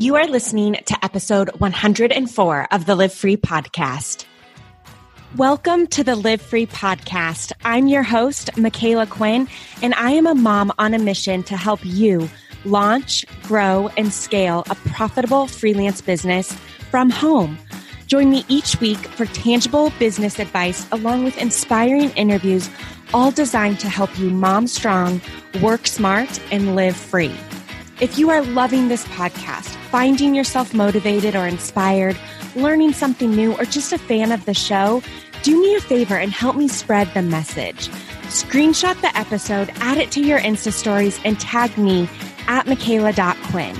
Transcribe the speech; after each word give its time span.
You 0.00 0.14
are 0.14 0.28
listening 0.28 0.74
to 0.74 1.04
episode 1.04 1.50
104 1.58 2.68
of 2.70 2.86
the 2.86 2.94
Live 2.94 3.12
Free 3.12 3.36
podcast. 3.36 4.26
Welcome 5.34 5.88
to 5.88 6.04
the 6.04 6.14
Live 6.14 6.40
Free 6.40 6.66
podcast. 6.66 7.50
I'm 7.64 7.88
your 7.88 8.04
host, 8.04 8.52
Micala 8.52 9.10
Quinn, 9.10 9.48
and 9.82 9.94
I 9.94 10.12
am 10.12 10.28
a 10.28 10.36
mom 10.36 10.72
on 10.78 10.94
a 10.94 11.00
mission 11.00 11.42
to 11.42 11.56
help 11.56 11.80
you 11.82 12.30
launch, 12.64 13.24
grow, 13.42 13.90
and 13.96 14.12
scale 14.12 14.62
a 14.70 14.76
profitable 14.76 15.48
freelance 15.48 16.00
business 16.00 16.52
from 16.92 17.10
home. 17.10 17.58
Join 18.06 18.30
me 18.30 18.44
each 18.46 18.80
week 18.80 18.98
for 18.98 19.26
tangible 19.26 19.92
business 19.98 20.38
advice 20.38 20.86
along 20.92 21.24
with 21.24 21.36
inspiring 21.38 22.10
interviews, 22.10 22.70
all 23.12 23.32
designed 23.32 23.80
to 23.80 23.88
help 23.88 24.16
you 24.16 24.30
mom 24.30 24.68
strong, 24.68 25.20
work 25.60 25.88
smart, 25.88 26.40
and 26.52 26.76
live 26.76 26.96
free. 26.96 27.34
If 28.00 28.16
you 28.16 28.30
are 28.30 28.42
loving 28.42 28.86
this 28.86 29.04
podcast, 29.06 29.74
finding 29.90 30.34
yourself 30.34 30.74
motivated 30.74 31.34
or 31.34 31.46
inspired, 31.46 32.16
learning 32.54 32.92
something 32.92 33.30
new, 33.30 33.54
or 33.54 33.64
just 33.64 33.92
a 33.92 33.98
fan 33.98 34.32
of 34.32 34.44
the 34.44 34.54
show, 34.54 35.02
do 35.42 35.60
me 35.60 35.74
a 35.76 35.80
favor 35.80 36.16
and 36.16 36.32
help 36.32 36.56
me 36.56 36.68
spread 36.68 37.12
the 37.14 37.22
message. 37.22 37.88
Screenshot 38.28 39.00
the 39.00 39.16
episode, 39.16 39.70
add 39.76 39.96
it 39.96 40.10
to 40.12 40.20
your 40.20 40.38
Insta 40.38 40.72
stories, 40.72 41.18
and 41.24 41.40
tag 41.40 41.76
me 41.78 42.08
at 42.46 42.66
Micala.Quinn. 42.66 43.76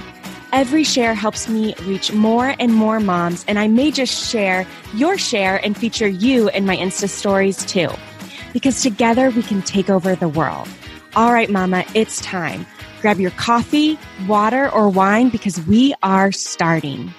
Every 0.52 0.84
share 0.84 1.14
helps 1.14 1.48
me 1.48 1.74
reach 1.82 2.12
more 2.12 2.54
and 2.58 2.72
more 2.72 3.00
moms, 3.00 3.44
and 3.46 3.58
I 3.58 3.68
may 3.68 3.90
just 3.90 4.30
share 4.30 4.66
your 4.94 5.18
share 5.18 5.62
and 5.62 5.76
feature 5.76 6.08
you 6.08 6.48
in 6.50 6.64
my 6.64 6.76
Insta 6.76 7.08
stories 7.08 7.64
too. 7.66 7.90
Because 8.54 8.80
together 8.82 9.28
we 9.28 9.42
can 9.42 9.60
take 9.60 9.90
over 9.90 10.16
the 10.16 10.28
world. 10.28 10.68
All 11.18 11.32
right, 11.32 11.50
Mama, 11.50 11.84
it's 11.94 12.20
time. 12.20 12.64
Grab 13.00 13.18
your 13.18 13.32
coffee, 13.32 13.98
water, 14.28 14.70
or 14.70 14.88
wine 14.88 15.30
because 15.30 15.60
we 15.66 15.92
are 16.00 16.30
starting. 16.30 17.12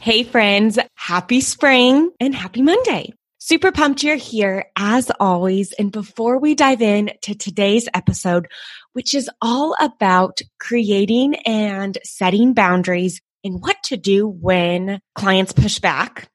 Hey, 0.00 0.22
friends, 0.22 0.78
happy 0.96 1.40
spring 1.40 2.10
and 2.20 2.34
happy 2.34 2.60
Monday. 2.60 3.14
Super 3.38 3.72
pumped 3.72 4.02
you're 4.02 4.16
here 4.16 4.66
as 4.76 5.10
always. 5.18 5.72
And 5.72 5.90
before 5.90 6.38
we 6.38 6.54
dive 6.54 6.82
in 6.82 7.12
to 7.22 7.34
today's 7.34 7.88
episode, 7.94 8.48
which 8.92 9.14
is 9.14 9.30
all 9.40 9.74
about 9.80 10.40
creating 10.60 11.36
and 11.46 11.96
setting 12.04 12.52
boundaries 12.52 13.22
and 13.44 13.62
what 13.62 13.82
to 13.84 13.96
do 13.96 14.28
when 14.28 15.00
clients 15.14 15.54
push 15.54 15.78
back, 15.78 16.28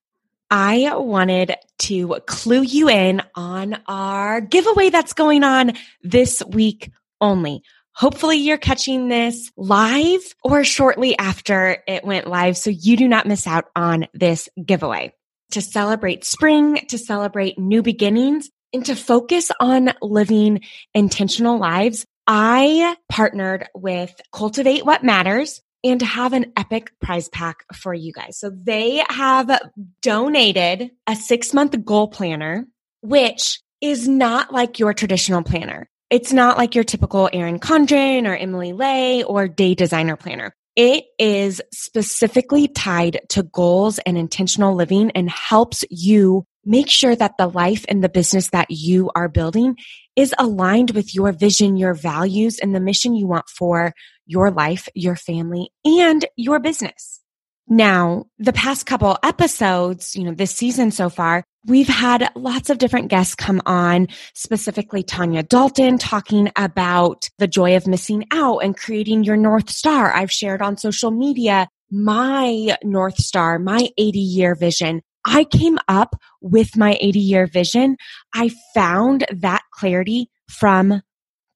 I 0.51 0.93
wanted 0.97 1.55
to 1.79 2.17
clue 2.27 2.61
you 2.61 2.89
in 2.89 3.21
on 3.35 3.81
our 3.87 4.41
giveaway 4.41 4.89
that's 4.89 5.13
going 5.13 5.45
on 5.45 5.71
this 6.03 6.43
week 6.45 6.91
only. 7.21 7.63
Hopefully 7.93 8.37
you're 8.37 8.57
catching 8.57 9.07
this 9.07 9.49
live 9.55 10.21
or 10.43 10.65
shortly 10.65 11.17
after 11.17 11.77
it 11.87 12.03
went 12.03 12.27
live 12.27 12.57
so 12.57 12.69
you 12.69 12.97
do 12.97 13.07
not 13.07 13.25
miss 13.25 13.47
out 13.47 13.65
on 13.77 14.07
this 14.13 14.49
giveaway. 14.65 15.13
To 15.51 15.61
celebrate 15.61 16.25
spring, 16.25 16.85
to 16.89 16.97
celebrate 16.97 17.57
new 17.57 17.81
beginnings, 17.81 18.49
and 18.73 18.85
to 18.85 18.95
focus 18.95 19.51
on 19.59 19.93
living 20.01 20.61
intentional 20.93 21.59
lives, 21.59 22.05
I 22.27 22.95
partnered 23.09 23.67
with 23.73 24.13
Cultivate 24.33 24.85
What 24.85 25.03
Matters 25.03 25.61
and 25.83 25.99
to 25.99 26.05
have 26.05 26.33
an 26.33 26.51
epic 26.55 26.91
prize 26.99 27.29
pack 27.29 27.65
for 27.73 27.93
you 27.93 28.13
guys. 28.13 28.37
So 28.37 28.49
they 28.49 29.03
have 29.09 29.59
donated 30.01 30.91
a 31.07 31.15
six 31.15 31.53
month 31.53 31.83
goal 31.83 32.07
planner, 32.07 32.65
which 33.01 33.61
is 33.81 34.07
not 34.07 34.53
like 34.53 34.79
your 34.79 34.93
traditional 34.93 35.43
planner. 35.43 35.89
It's 36.09 36.33
not 36.33 36.57
like 36.57 36.75
your 36.75 36.83
typical 36.83 37.29
Erin 37.31 37.59
Condren 37.59 38.27
or 38.27 38.35
Emily 38.35 38.73
Ley 38.73 39.23
or 39.23 39.47
day 39.47 39.75
designer 39.75 40.17
planner. 40.17 40.53
It 40.75 41.05
is 41.17 41.61
specifically 41.73 42.67
tied 42.67 43.21
to 43.29 43.43
goals 43.43 43.99
and 43.99 44.17
intentional 44.17 44.75
living 44.75 45.11
and 45.11 45.29
helps 45.29 45.83
you 45.89 46.45
make 46.63 46.89
sure 46.89 47.15
that 47.15 47.37
the 47.37 47.47
life 47.47 47.85
and 47.89 48.03
the 48.03 48.09
business 48.09 48.49
that 48.49 48.69
you 48.69 49.09
are 49.15 49.27
building 49.27 49.75
is 50.15 50.33
aligned 50.37 50.91
with 50.91 51.15
your 51.15 51.31
vision, 51.31 51.77
your 51.77 51.93
values, 51.93 52.59
and 52.59 52.75
the 52.75 52.79
mission 52.79 53.15
you 53.15 53.27
want 53.27 53.47
for 53.49 53.93
your 54.25 54.51
life, 54.51 54.87
your 54.95 55.15
family, 55.15 55.69
and 55.85 56.25
your 56.35 56.59
business. 56.59 57.21
Now, 57.67 58.25
the 58.37 58.53
past 58.53 58.85
couple 58.85 59.17
episodes, 59.23 60.15
you 60.15 60.25
know, 60.25 60.33
this 60.33 60.51
season 60.51 60.91
so 60.91 61.09
far, 61.09 61.45
we've 61.65 61.87
had 61.87 62.29
lots 62.35 62.69
of 62.69 62.79
different 62.79 63.07
guests 63.07 63.35
come 63.35 63.61
on, 63.65 64.07
specifically 64.33 65.03
Tanya 65.03 65.43
Dalton 65.43 65.97
talking 65.97 66.51
about 66.57 67.29
the 67.37 67.47
joy 67.47 67.77
of 67.77 67.87
missing 67.87 68.25
out 68.31 68.59
and 68.59 68.75
creating 68.75 69.23
your 69.23 69.37
North 69.37 69.69
Star. 69.69 70.13
I've 70.13 70.31
shared 70.31 70.61
on 70.61 70.75
social 70.75 71.11
media 71.11 71.69
my 71.89 72.75
North 72.83 73.17
Star, 73.17 73.59
my 73.59 73.89
80 73.97 74.19
year 74.19 74.55
vision. 74.55 75.01
I 75.25 75.43
came 75.43 75.77
up 75.87 76.15
with 76.41 76.75
my 76.77 76.97
80 76.99 77.19
year 77.19 77.47
vision. 77.47 77.97
I 78.33 78.51
found 78.73 79.25
that 79.31 79.63
clarity 79.73 80.29
from 80.49 81.01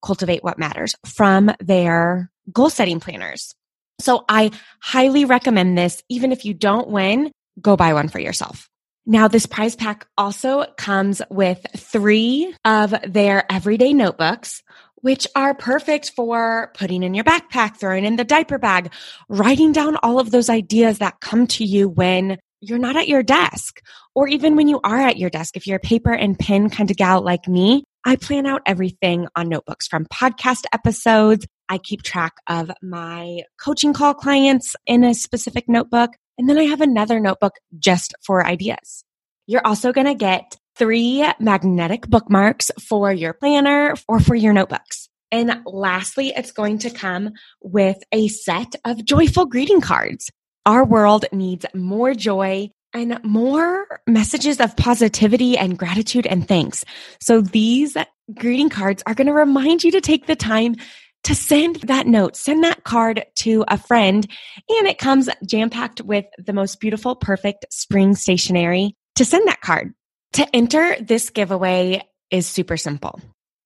Cultivate 0.03 0.43
What 0.43 0.59
Matters, 0.59 0.95
from 1.05 1.51
their 1.59 2.31
goal 2.51 2.69
setting 2.69 2.99
planners. 2.99 3.55
So 3.99 4.25
I 4.29 4.51
highly 4.81 5.25
recommend 5.25 5.77
this. 5.77 6.03
Even 6.09 6.31
if 6.31 6.45
you 6.45 6.53
don't 6.53 6.89
win, 6.89 7.31
go 7.61 7.75
buy 7.75 7.93
one 7.93 8.09
for 8.09 8.19
yourself. 8.19 8.69
Now, 9.07 9.27
this 9.27 9.45
prize 9.45 9.75
pack 9.75 10.07
also 10.17 10.65
comes 10.77 11.21
with 11.29 11.65
three 11.77 12.55
of 12.65 12.93
their 13.07 13.51
everyday 13.51 13.93
notebooks, 13.93 14.63
which 14.95 15.27
are 15.35 15.53
perfect 15.53 16.11
for 16.15 16.71
putting 16.75 17.03
in 17.03 17.13
your 17.13 17.23
backpack, 17.23 17.77
throwing 17.77 18.03
in 18.03 18.15
the 18.15 18.23
diaper 18.23 18.57
bag, 18.57 18.91
writing 19.29 19.71
down 19.71 19.97
all 19.97 20.19
of 20.19 20.31
those 20.31 20.49
ideas 20.49 20.97
that 20.97 21.19
come 21.19 21.45
to 21.47 21.63
you 21.63 21.87
when 21.87 22.39
you're 22.67 22.79
not 22.79 22.95
at 22.95 23.07
your 23.07 23.23
desk 23.23 23.81
or 24.15 24.27
even 24.27 24.55
when 24.55 24.67
you 24.67 24.79
are 24.83 24.99
at 24.99 25.17
your 25.17 25.29
desk. 25.29 25.55
If 25.55 25.67
you're 25.67 25.77
a 25.77 25.79
paper 25.79 26.13
and 26.13 26.37
pen 26.37 26.69
kind 26.69 26.89
of 26.89 26.97
gal 26.97 27.21
like 27.21 27.47
me, 27.47 27.83
I 28.05 28.15
plan 28.15 28.45
out 28.45 28.61
everything 28.65 29.27
on 29.35 29.49
notebooks 29.49 29.87
from 29.87 30.05
podcast 30.05 30.65
episodes. 30.73 31.45
I 31.69 31.77
keep 31.77 32.03
track 32.03 32.33
of 32.47 32.71
my 32.81 33.41
coaching 33.59 33.93
call 33.93 34.13
clients 34.13 34.75
in 34.85 35.03
a 35.03 35.13
specific 35.13 35.65
notebook. 35.67 36.11
And 36.37 36.49
then 36.49 36.57
I 36.57 36.63
have 36.63 36.81
another 36.81 37.19
notebook 37.19 37.53
just 37.77 38.13
for 38.25 38.45
ideas. 38.45 39.03
You're 39.47 39.65
also 39.65 39.91
going 39.93 40.07
to 40.07 40.15
get 40.15 40.57
three 40.75 41.25
magnetic 41.39 42.07
bookmarks 42.07 42.71
for 42.87 43.11
your 43.11 43.33
planner 43.33 43.95
or 44.07 44.19
for 44.19 44.35
your 44.35 44.53
notebooks. 44.53 45.07
And 45.31 45.61
lastly, 45.65 46.33
it's 46.35 46.51
going 46.51 46.79
to 46.79 46.89
come 46.89 47.31
with 47.61 47.97
a 48.11 48.27
set 48.27 48.75
of 48.85 49.03
joyful 49.03 49.45
greeting 49.45 49.81
cards. 49.81 50.29
Our 50.65 50.83
world 50.83 51.25
needs 51.31 51.65
more 51.75 52.15
joy 52.15 52.71
and 52.91 53.23
more 53.23 54.01
messages 54.07 54.59
of 54.59 54.75
positivity 54.75 55.57
and 55.57 55.77
gratitude 55.77 56.25
and 56.25 56.47
thanks. 56.47 56.83
So 57.21 57.41
these 57.41 57.95
greeting 58.33 58.69
cards 58.69 59.03
are 59.05 59.13
going 59.13 59.27
to 59.27 59.33
remind 59.33 59.83
you 59.83 59.91
to 59.91 60.01
take 60.01 60.25
the 60.25 60.35
time 60.35 60.77
to 61.25 61.35
send 61.35 61.75
that 61.81 62.07
note, 62.07 62.35
send 62.35 62.63
that 62.63 62.83
card 62.83 63.25
to 63.35 63.63
a 63.67 63.77
friend. 63.77 64.27
And 64.69 64.87
it 64.87 64.97
comes 64.97 65.29
jam 65.45 65.69
packed 65.69 66.01
with 66.01 66.25
the 66.37 66.53
most 66.53 66.79
beautiful, 66.79 67.15
perfect 67.15 67.65
spring 67.69 68.15
stationery 68.15 68.95
to 69.15 69.25
send 69.25 69.47
that 69.47 69.61
card. 69.61 69.93
To 70.33 70.55
enter 70.55 70.97
this 70.99 71.29
giveaway 71.29 72.01
is 72.31 72.47
super 72.47 72.77
simple. 72.77 73.21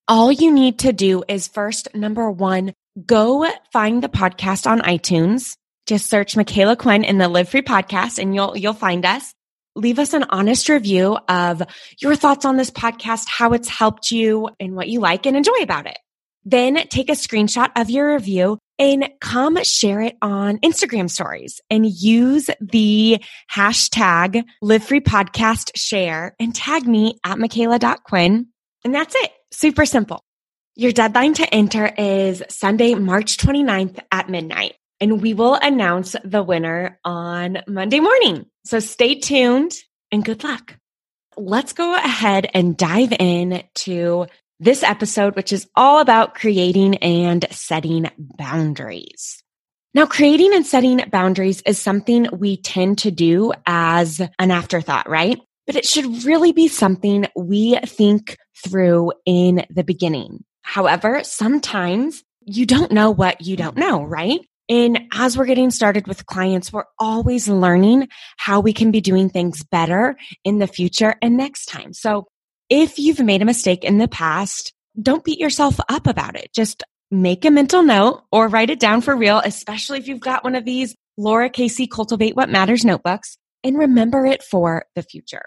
All 0.07 0.31
you 0.31 0.51
need 0.51 0.79
to 0.79 0.91
do 0.91 1.23
is 1.27 1.47
first, 1.47 1.93
number 1.93 2.29
one, 2.29 2.73
go 3.05 3.49
find 3.71 4.03
the 4.03 4.09
podcast 4.09 4.69
on 4.69 4.81
iTunes 4.81 5.55
just 5.89 6.07
search 6.07 6.35
Micala 6.35 6.77
Quinn 6.77 7.03
in 7.03 7.17
the 7.17 7.27
Live 7.27 7.49
Free 7.49 7.63
podcast 7.63 8.19
and 8.19 8.33
you'll, 8.35 8.55
you'll 8.55 8.73
find 8.73 9.05
us. 9.05 9.33
Leave 9.75 9.97
us 9.97 10.13
an 10.13 10.23
honest 10.29 10.69
review 10.69 11.17
of 11.27 11.63
your 11.99 12.15
thoughts 12.15 12.45
on 12.45 12.57
this 12.57 12.69
podcast, 12.69 13.25
how 13.27 13.53
it's 13.53 13.67
helped 13.67 14.11
you 14.11 14.49
and 14.59 14.75
what 14.75 14.87
you 14.87 14.99
like 14.99 15.25
and 15.25 15.35
enjoy 15.35 15.57
about 15.61 15.87
it. 15.87 15.97
Then 16.45 16.75
take 16.89 17.09
a 17.09 17.13
screenshot 17.13 17.71
of 17.75 17.89
your 17.89 18.13
review 18.13 18.59
and 18.77 19.09
come 19.19 19.61
share 19.63 20.01
it 20.01 20.15
on 20.21 20.59
Instagram 20.59 21.09
stories 21.09 21.59
and 21.71 21.85
use 21.87 22.51
the 22.61 23.21
hashtag 23.51 24.43
live 24.61 24.83
free 24.83 25.01
podcast 25.01 25.71
share 25.75 26.35
and 26.39 26.53
tag 26.53 26.87
me 26.87 27.19
at 27.25 27.39
Micala.Quinn. 27.39 28.47
And 28.85 28.95
that's 28.95 29.15
it. 29.15 29.31
Super 29.51 29.85
simple. 29.85 30.21
Your 30.75 30.91
deadline 30.91 31.33
to 31.35 31.53
enter 31.53 31.91
is 31.97 32.43
Sunday, 32.49 32.93
March 32.93 33.37
29th 33.37 33.99
at 34.11 34.29
midnight 34.29 34.75
and 35.01 35.21
we 35.21 35.33
will 35.33 35.55
announce 35.55 36.15
the 36.23 36.43
winner 36.43 36.99
on 37.03 37.59
Monday 37.67 37.99
morning. 37.99 38.45
So 38.65 38.79
stay 38.79 39.15
tuned 39.15 39.73
and 40.11 40.23
good 40.23 40.43
luck. 40.43 40.75
Let's 41.37 41.73
go 41.73 41.95
ahead 41.95 42.49
and 42.53 42.75
dive 42.75 43.13
in 43.17 43.63
to 43.75 44.27
this 44.59 44.83
episode, 44.83 45.35
which 45.35 45.53
is 45.53 45.67
all 45.75 45.99
about 45.99 46.35
creating 46.35 46.95
and 46.97 47.45
setting 47.49 48.09
boundaries. 48.17 49.41
Now, 49.93 50.05
creating 50.05 50.53
and 50.53 50.65
setting 50.65 51.03
boundaries 51.09 51.61
is 51.61 51.79
something 51.79 52.27
we 52.31 52.57
tend 52.57 52.99
to 52.99 53.11
do 53.11 53.53
as 53.65 54.21
an 54.37 54.51
afterthought, 54.51 55.09
right? 55.09 55.39
But 55.65 55.75
it 55.75 55.85
should 55.85 56.25
really 56.25 56.51
be 56.51 56.67
something 56.67 57.25
we 57.35 57.77
think 57.85 58.37
through 58.63 59.13
in 59.25 59.65
the 59.69 59.83
beginning. 59.83 60.43
However, 60.61 61.23
sometimes 61.23 62.23
you 62.41 62.65
don't 62.65 62.91
know 62.91 63.11
what 63.11 63.41
you 63.41 63.55
don't 63.55 63.77
know, 63.77 64.03
right? 64.03 64.41
And 64.69 64.99
as 65.11 65.35
we're 65.35 65.45
getting 65.45 65.71
started 65.71 66.07
with 66.07 66.27
clients, 66.27 66.71
we're 66.71 66.85
always 66.99 67.49
learning 67.49 68.07
how 68.37 68.59
we 68.59 68.71
can 68.71 68.91
be 68.91 69.01
doing 69.01 69.29
things 69.29 69.63
better 69.63 70.15
in 70.43 70.59
the 70.59 70.67
future 70.67 71.15
and 71.21 71.35
next 71.35 71.65
time. 71.65 71.91
So 71.93 72.27
if 72.69 72.99
you've 72.99 73.19
made 73.19 73.41
a 73.41 73.45
mistake 73.45 73.83
in 73.83 73.97
the 73.97 74.07
past, 74.07 74.73
don't 75.01 75.23
beat 75.23 75.39
yourself 75.39 75.79
up 75.89 76.05
about 76.05 76.35
it. 76.35 76.53
Just 76.53 76.83
make 77.09 77.45
a 77.45 77.51
mental 77.51 77.81
note 77.81 78.21
or 78.31 78.47
write 78.47 78.69
it 78.69 78.79
down 78.79 79.01
for 79.01 79.15
real, 79.15 79.41
especially 79.43 79.97
if 79.97 80.07
you've 80.07 80.19
got 80.19 80.43
one 80.43 80.55
of 80.55 80.65
these 80.65 80.95
Lara 81.17 81.49
Casey 81.49 81.87
Cultivate 81.87 82.35
What 82.35 82.49
Matters 82.49 82.85
notebooks 82.85 83.37
and 83.63 83.77
remember 83.77 84.25
it 84.25 84.43
for 84.43 84.85
the 84.95 85.01
future. 85.01 85.45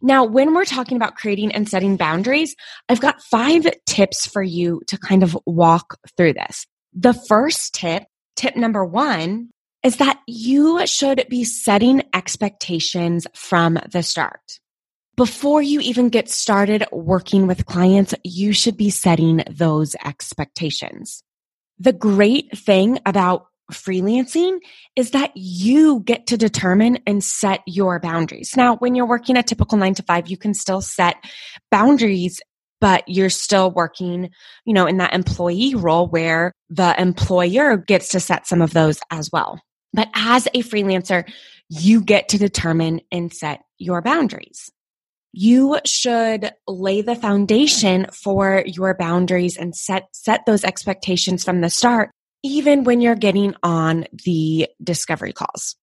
Now, 0.00 0.24
when 0.24 0.54
we're 0.54 0.64
talking 0.64 0.96
about 0.96 1.16
creating 1.16 1.52
and 1.52 1.68
setting 1.68 1.96
boundaries, 1.96 2.54
I've 2.88 3.00
got 3.00 3.22
five 3.22 3.66
tips 3.86 4.26
for 4.26 4.42
you 4.42 4.82
to 4.86 4.98
kind 4.98 5.22
of 5.22 5.36
walk 5.44 5.98
through 6.16 6.34
this. 6.34 6.66
The 6.92 7.14
first 7.14 7.74
tip, 7.74 8.04
tip 8.38 8.56
number 8.56 8.84
one, 8.84 9.50
is 9.82 9.96
that 9.96 10.20
you 10.26 10.86
should 10.86 11.26
be 11.28 11.44
setting 11.44 12.02
expectations 12.14 13.26
from 13.34 13.78
the 13.90 14.02
start. 14.02 14.58
Before 15.16 15.60
you 15.60 15.80
even 15.80 16.08
get 16.08 16.28
started 16.28 16.84
working 16.92 17.48
with 17.48 17.66
clients, 17.66 18.14
you 18.22 18.52
should 18.52 18.76
be 18.76 18.90
setting 18.90 19.42
those 19.50 19.96
expectations. 20.04 21.22
The 21.80 21.92
great 21.92 22.56
thing 22.56 23.00
about 23.04 23.46
freelancing 23.72 24.58
is 24.96 25.10
that 25.10 25.32
you 25.34 26.00
get 26.00 26.28
to 26.28 26.36
determine 26.36 26.98
and 27.06 27.22
set 27.22 27.60
your 27.66 28.00
boundaries. 28.00 28.54
Now, 28.56 28.76
when 28.76 28.94
you're 28.94 29.06
working 29.06 29.36
a 29.36 29.42
typical 29.42 29.76
nine 29.76 29.94
to 29.94 30.02
five, 30.02 30.28
you 30.28 30.36
can 30.36 30.54
still 30.54 30.80
set 30.80 31.16
boundaries, 31.70 32.40
but 32.80 33.04
you're 33.06 33.30
still 33.30 33.70
working, 33.70 34.30
you 34.64 34.74
know, 34.74 34.86
in 34.86 34.98
that 34.98 35.14
employee 35.14 35.74
role 35.74 36.08
where 36.08 36.52
the 36.70 37.00
employer 37.00 37.76
gets 37.76 38.08
to 38.10 38.20
set 38.20 38.46
some 38.46 38.62
of 38.62 38.72
those 38.72 39.00
as 39.10 39.30
well. 39.32 39.60
But 39.92 40.08
as 40.14 40.46
a 40.48 40.62
freelancer, 40.62 41.28
you 41.68 42.02
get 42.02 42.28
to 42.30 42.38
determine 42.38 43.00
and 43.10 43.32
set 43.32 43.60
your 43.78 44.02
boundaries. 44.02 44.70
You 45.32 45.78
should 45.84 46.52
lay 46.66 47.02
the 47.02 47.14
foundation 47.14 48.06
for 48.12 48.62
your 48.66 48.94
boundaries 48.94 49.56
and 49.56 49.74
set, 49.74 50.08
set 50.12 50.46
those 50.46 50.64
expectations 50.64 51.44
from 51.44 51.60
the 51.60 51.70
start 51.70 52.10
even 52.42 52.84
when 52.84 53.00
you're 53.00 53.16
getting 53.16 53.54
on 53.62 54.06
the 54.24 54.68
discovery 54.82 55.32
calls. 55.32 55.76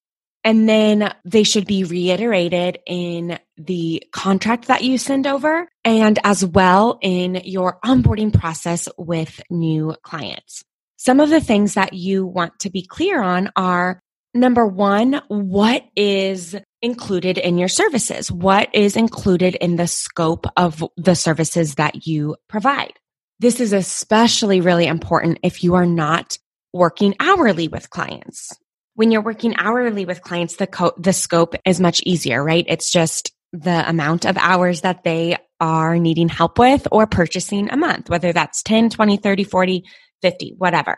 And 0.45 0.69
then 0.69 1.11
they 1.25 1.41
should 1.41 1.65
be 1.65 1.83
reiterated 1.83 2.77
in 2.85 3.39
the 3.57 4.03
contract 4.11 4.67
that 4.67 4.83
you 4.83 4.99
send 4.99 5.25
over 5.25 5.67
and 5.83 6.19
as 6.23 6.45
well 6.45 6.99
in 7.01 7.41
your 7.43 7.79
onboarding 7.83 8.31
process 8.31 8.87
with 8.95 9.41
new 9.49 9.95
clients. 10.03 10.63
Some 10.97 11.19
of 11.19 11.31
the 11.31 11.41
things 11.41 11.73
that 11.73 11.93
you 11.93 12.27
want 12.27 12.59
to 12.59 12.69
be 12.69 12.83
clear 12.83 13.23
on 13.23 13.51
are 13.55 13.99
number 14.35 14.67
one, 14.67 15.19
what 15.29 15.83
is 15.95 16.55
included 16.81 17.39
in 17.39 17.57
your 17.57 17.67
services? 17.67 18.31
What 18.31 18.69
is 18.71 18.95
included 18.95 19.55
in 19.55 19.77
the 19.77 19.87
scope 19.87 20.45
of 20.55 20.83
the 20.95 21.15
services 21.15 21.75
that 21.75 22.05
you 22.05 22.35
provide? 22.47 22.93
This 23.39 23.59
is 23.59 23.73
especially 23.73 24.61
really 24.61 24.85
important 24.85 25.39
if 25.41 25.63
you 25.63 25.73
are 25.73 25.87
not 25.87 26.37
working 26.71 27.15
hourly 27.19 27.67
with 27.67 27.89
clients. 27.89 28.53
When 28.95 29.11
you're 29.11 29.21
working 29.21 29.55
hourly 29.57 30.05
with 30.05 30.21
clients, 30.21 30.55
the 30.55 30.67
co- 30.67 30.93
the 30.97 31.13
scope 31.13 31.55
is 31.65 31.79
much 31.79 32.01
easier, 32.05 32.43
right? 32.43 32.65
It's 32.67 32.91
just 32.91 33.31
the 33.51 33.87
amount 33.87 34.25
of 34.25 34.37
hours 34.37 34.81
that 34.81 35.03
they 35.03 35.37
are 35.59 35.97
needing 35.97 36.29
help 36.29 36.59
with 36.59 36.87
or 36.91 37.07
purchasing 37.07 37.69
a 37.69 37.77
month, 37.77 38.09
whether 38.09 38.33
that's 38.33 38.63
10, 38.63 38.89
20, 38.89 39.17
30, 39.17 39.43
40, 39.43 39.83
50, 40.21 40.55
whatever. 40.57 40.97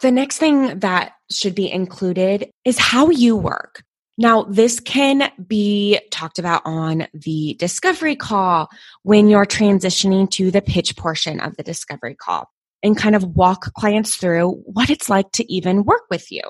The 0.00 0.10
next 0.10 0.38
thing 0.38 0.80
that 0.80 1.12
should 1.30 1.54
be 1.54 1.70
included 1.70 2.50
is 2.64 2.78
how 2.78 3.10
you 3.10 3.36
work. 3.36 3.82
Now, 4.18 4.42
this 4.42 4.78
can 4.78 5.30
be 5.46 6.00
talked 6.10 6.38
about 6.38 6.62
on 6.64 7.06
the 7.14 7.56
discovery 7.58 8.16
call 8.16 8.68
when 9.04 9.28
you're 9.28 9.46
transitioning 9.46 10.28
to 10.32 10.50
the 10.50 10.60
pitch 10.60 10.96
portion 10.96 11.40
of 11.40 11.56
the 11.56 11.62
discovery 11.62 12.14
call 12.14 12.48
and 12.82 12.96
kind 12.96 13.16
of 13.16 13.24
walk 13.24 13.72
clients 13.74 14.16
through 14.16 14.50
what 14.64 14.90
it's 14.90 15.08
like 15.08 15.30
to 15.32 15.52
even 15.52 15.84
work 15.84 16.02
with 16.10 16.30
you. 16.30 16.42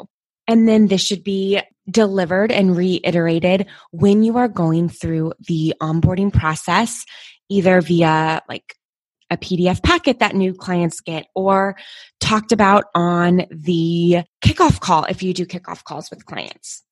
And 0.49 0.69
then 0.69 0.89
this 0.89 1.01
should 1.05 1.25
be 1.25 1.61
delivered 1.91 2.53
and 2.53 2.77
reiterated 2.77 3.67
when 3.91 4.23
you 4.23 4.39
are 4.39 4.49
going 4.49 4.89
through 4.89 5.33
the 5.47 5.75
onboarding 5.81 6.33
process, 6.33 7.05
either 7.49 7.81
via 7.81 8.43
like 8.49 8.77
a 9.31 9.37
PDF 9.37 9.83
packet 9.83 10.19
that 10.19 10.35
new 10.35 10.53
clients 10.53 11.01
get 11.01 11.27
or 11.35 11.77
talked 12.21 12.53
about 12.53 12.85
on 12.95 13.47
the 13.51 14.25
kickoff 14.45 14.81
call 14.81 15.05
if 15.05 15.23
you 15.23 15.33
do 15.33 15.47
kickoff 15.47 15.85
calls 15.85 16.11
with 16.11 16.27
clients. 16.27 16.83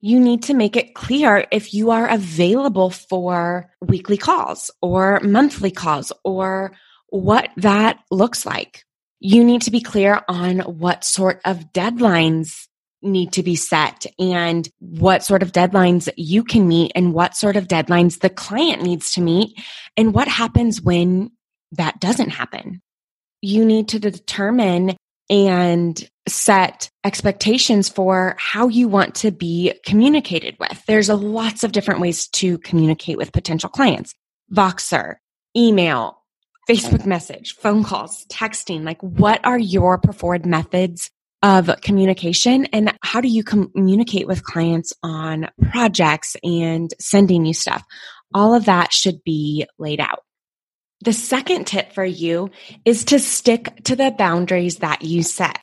You 0.00 0.20
need 0.20 0.44
to 0.44 0.54
make 0.54 0.76
it 0.76 0.94
clear 0.94 1.44
if 1.50 1.74
you 1.74 1.90
are 1.90 2.06
available 2.06 2.90
for 2.90 3.68
weekly 3.80 4.16
calls 4.16 4.70
or 4.80 5.18
monthly 5.20 5.72
calls 5.72 6.12
or 6.24 6.72
what 7.08 7.50
that 7.56 7.98
looks 8.10 8.46
like 8.46 8.84
you 9.20 9.42
need 9.44 9.62
to 9.62 9.70
be 9.70 9.80
clear 9.80 10.22
on 10.28 10.60
what 10.60 11.04
sort 11.04 11.40
of 11.44 11.72
deadlines 11.72 12.67
need 13.02 13.32
to 13.32 13.42
be 13.42 13.54
set 13.54 14.06
and 14.18 14.68
what 14.78 15.22
sort 15.22 15.42
of 15.42 15.52
deadlines 15.52 16.08
you 16.16 16.42
can 16.42 16.66
meet 16.66 16.92
and 16.94 17.14
what 17.14 17.36
sort 17.36 17.56
of 17.56 17.68
deadlines 17.68 18.20
the 18.20 18.30
client 18.30 18.82
needs 18.82 19.12
to 19.12 19.20
meet 19.20 19.56
and 19.96 20.14
what 20.14 20.28
happens 20.28 20.82
when 20.82 21.30
that 21.72 22.00
doesn't 22.00 22.30
happen. 22.30 22.80
You 23.40 23.64
need 23.64 23.88
to 23.88 23.98
determine 23.98 24.96
and 25.30 26.08
set 26.26 26.90
expectations 27.04 27.88
for 27.88 28.34
how 28.38 28.68
you 28.68 28.88
want 28.88 29.14
to 29.16 29.30
be 29.30 29.74
communicated 29.84 30.56
with. 30.58 30.82
There's 30.86 31.08
a 31.08 31.14
lots 31.14 31.64
of 31.64 31.72
different 31.72 32.00
ways 32.00 32.28
to 32.28 32.58
communicate 32.58 33.18
with 33.18 33.32
potential 33.32 33.68
clients. 33.68 34.14
Voxer, 34.52 35.16
email, 35.56 36.22
Facebook 36.68 37.06
message, 37.06 37.54
phone 37.56 37.84
calls, 37.84 38.26
texting? 38.26 38.84
Like, 38.84 39.00
what 39.02 39.44
are 39.44 39.58
your 39.58 39.98
preferred 39.98 40.44
methods 40.44 41.10
of 41.42 41.70
communication 41.82 42.66
and 42.66 42.96
how 43.02 43.20
do 43.20 43.28
you 43.28 43.44
communicate 43.44 44.26
with 44.26 44.42
clients 44.42 44.92
on 45.02 45.48
projects 45.70 46.36
and 46.42 46.92
sending 47.00 47.46
you 47.46 47.54
stuff? 47.54 47.84
All 48.34 48.54
of 48.54 48.66
that 48.66 48.92
should 48.92 49.22
be 49.24 49.66
laid 49.78 50.00
out. 50.00 50.22
The 51.02 51.12
second 51.12 51.66
tip 51.66 51.92
for 51.92 52.04
you 52.04 52.50
is 52.84 53.04
to 53.06 53.20
stick 53.20 53.84
to 53.84 53.94
the 53.94 54.10
boundaries 54.10 54.76
that 54.76 55.02
you 55.02 55.22
set. 55.22 55.60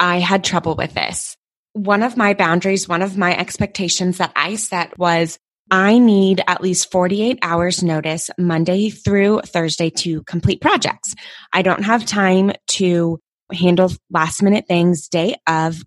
I 0.00 0.18
had 0.18 0.44
trouble 0.44 0.74
with 0.76 0.94
this. 0.94 1.36
One 1.74 2.02
of 2.02 2.16
my 2.16 2.34
boundaries, 2.34 2.88
one 2.88 3.02
of 3.02 3.18
my 3.18 3.36
expectations 3.36 4.18
that 4.18 4.32
I 4.34 4.56
set 4.56 4.98
was 4.98 5.38
I 5.70 5.98
need 5.98 6.42
at 6.46 6.60
least 6.60 6.90
48 6.90 7.38
hours 7.42 7.82
notice 7.82 8.30
Monday 8.38 8.90
through 8.90 9.40
Thursday 9.42 9.90
to 9.90 10.22
complete 10.24 10.60
projects. 10.60 11.14
I 11.52 11.62
don't 11.62 11.84
have 11.84 12.04
time 12.04 12.52
to 12.68 13.20
handle 13.52 13.90
last 14.10 14.42
minute 14.42 14.66
things 14.66 15.08
day 15.08 15.36
of 15.46 15.82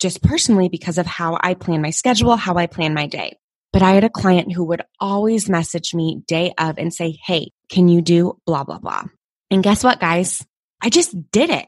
just 0.00 0.22
personally 0.22 0.68
because 0.68 0.98
of 0.98 1.06
how 1.06 1.38
I 1.40 1.54
plan 1.54 1.82
my 1.82 1.90
schedule, 1.90 2.36
how 2.36 2.54
I 2.54 2.66
plan 2.66 2.94
my 2.94 3.06
day. 3.06 3.36
But 3.72 3.82
I 3.82 3.92
had 3.92 4.04
a 4.04 4.10
client 4.10 4.52
who 4.52 4.64
would 4.64 4.82
always 4.98 5.48
message 5.48 5.94
me 5.94 6.22
day 6.26 6.52
of 6.58 6.78
and 6.78 6.92
say, 6.92 7.18
Hey, 7.24 7.52
can 7.68 7.88
you 7.88 8.02
do 8.02 8.38
blah, 8.46 8.64
blah, 8.64 8.78
blah? 8.78 9.04
And 9.50 9.62
guess 9.62 9.84
what, 9.84 10.00
guys? 10.00 10.44
I 10.82 10.88
just 10.88 11.30
did 11.30 11.50
it. 11.50 11.66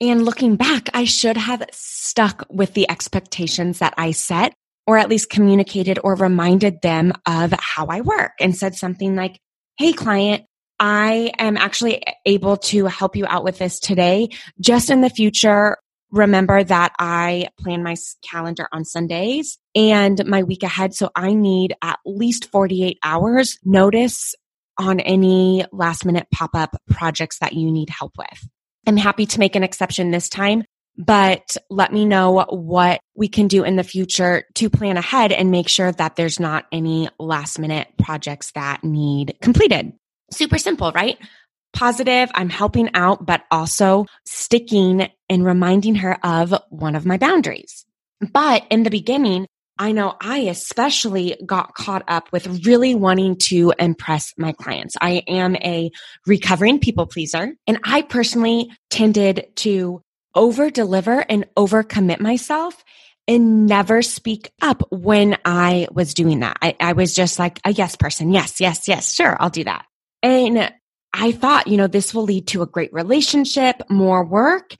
And 0.00 0.24
looking 0.24 0.56
back, 0.56 0.88
I 0.94 1.04
should 1.04 1.36
have 1.36 1.64
stuck 1.72 2.46
with 2.48 2.74
the 2.74 2.88
expectations 2.90 3.80
that 3.80 3.94
I 3.96 4.12
set 4.12 4.54
or 4.86 4.98
at 4.98 5.08
least 5.08 5.30
communicated 5.30 5.98
or 6.02 6.14
reminded 6.14 6.82
them 6.82 7.12
of 7.26 7.52
how 7.58 7.86
I 7.86 8.00
work 8.00 8.32
and 8.40 8.56
said 8.56 8.74
something 8.74 9.16
like, 9.16 9.38
Hey, 9.76 9.92
client, 9.92 10.44
I 10.86 11.32
am 11.38 11.56
actually 11.56 12.02
able 12.26 12.58
to 12.58 12.84
help 12.84 13.16
you 13.16 13.24
out 13.26 13.42
with 13.42 13.56
this 13.56 13.80
today. 13.80 14.28
Just 14.60 14.90
in 14.90 15.00
the 15.00 15.08
future, 15.08 15.78
remember 16.10 16.62
that 16.62 16.92
I 16.98 17.48
plan 17.58 17.82
my 17.82 17.96
calendar 18.22 18.68
on 18.70 18.84
Sundays 18.84 19.58
and 19.74 20.22
my 20.26 20.42
week 20.42 20.62
ahead. 20.62 20.92
So 20.92 21.08
I 21.16 21.32
need 21.32 21.74
at 21.80 22.00
least 22.04 22.50
48 22.50 22.98
hours 23.02 23.58
notice 23.64 24.34
on 24.76 25.00
any 25.00 25.64
last 25.72 26.04
minute 26.04 26.26
pop 26.30 26.50
up 26.52 26.76
projects 26.90 27.38
that 27.38 27.54
you 27.54 27.72
need 27.72 27.88
help 27.88 28.12
with. 28.18 28.46
I'm 28.86 28.98
happy 28.98 29.24
to 29.24 29.38
make 29.38 29.56
an 29.56 29.64
exception 29.64 30.10
this 30.10 30.28
time 30.28 30.64
but 30.96 31.56
let 31.70 31.92
me 31.92 32.04
know 32.04 32.44
what 32.50 33.00
we 33.16 33.26
can 33.26 33.48
do 33.48 33.64
in 33.64 33.74
the 33.74 33.82
future 33.82 34.44
to 34.54 34.70
plan 34.70 34.96
ahead 34.96 35.32
and 35.32 35.50
make 35.50 35.68
sure 35.68 35.90
that 35.90 36.14
there's 36.14 36.38
not 36.38 36.66
any 36.70 37.08
last 37.18 37.58
minute 37.58 37.88
projects 37.98 38.52
that 38.52 38.84
need 38.84 39.36
completed. 39.42 39.92
Super 40.34 40.58
simple, 40.58 40.92
right? 40.92 41.18
Positive, 41.72 42.30
I'm 42.34 42.50
helping 42.50 42.90
out, 42.94 43.24
but 43.24 43.42
also 43.50 44.06
sticking 44.26 45.08
and 45.28 45.44
reminding 45.44 45.96
her 45.96 46.18
of 46.24 46.54
one 46.70 46.94
of 46.94 47.06
my 47.06 47.16
boundaries. 47.16 47.84
But 48.32 48.64
in 48.70 48.82
the 48.82 48.90
beginning, 48.90 49.46
I 49.78 49.92
know 49.92 50.14
I 50.20 50.38
especially 50.38 51.36
got 51.44 51.74
caught 51.74 52.04
up 52.06 52.30
with 52.32 52.64
really 52.64 52.94
wanting 52.94 53.36
to 53.48 53.72
impress 53.78 54.32
my 54.38 54.52
clients. 54.52 54.94
I 55.00 55.22
am 55.26 55.56
a 55.56 55.90
recovering 56.26 56.78
people 56.78 57.06
pleaser 57.06 57.54
and 57.66 57.80
I 57.84 58.02
personally 58.02 58.70
tended 58.90 59.46
to 59.56 60.00
over 60.34 60.70
deliver 60.70 61.20
and 61.28 61.46
over 61.56 61.82
commit 61.82 62.20
myself 62.20 62.84
and 63.26 63.66
never 63.66 64.02
speak 64.02 64.50
up 64.62 64.82
when 64.92 65.38
I 65.44 65.88
was 65.90 66.14
doing 66.14 66.40
that. 66.40 66.58
I, 66.62 66.76
I 66.78 66.92
was 66.92 67.14
just 67.14 67.38
like 67.38 67.58
a 67.64 67.72
yes 67.72 67.96
person. 67.96 68.30
Yes, 68.30 68.60
yes, 68.60 68.86
yes, 68.86 69.12
sure, 69.12 69.36
I'll 69.40 69.50
do 69.50 69.64
that. 69.64 69.86
And 70.24 70.72
I 71.12 71.32
thought, 71.32 71.68
you 71.68 71.76
know, 71.76 71.86
this 71.86 72.14
will 72.14 72.24
lead 72.24 72.48
to 72.48 72.62
a 72.62 72.66
great 72.66 72.92
relationship, 72.92 73.82
more 73.90 74.24
work. 74.24 74.74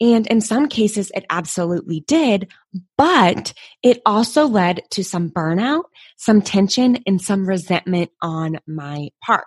And 0.00 0.26
in 0.28 0.40
some 0.40 0.68
cases, 0.68 1.10
it 1.14 1.26
absolutely 1.30 2.04
did, 2.06 2.50
but 2.96 3.52
it 3.82 4.00
also 4.06 4.46
led 4.46 4.82
to 4.92 5.04
some 5.04 5.30
burnout, 5.30 5.84
some 6.16 6.40
tension, 6.42 6.98
and 7.06 7.20
some 7.20 7.46
resentment 7.46 8.10
on 8.22 8.60
my 8.66 9.10
part. 9.24 9.44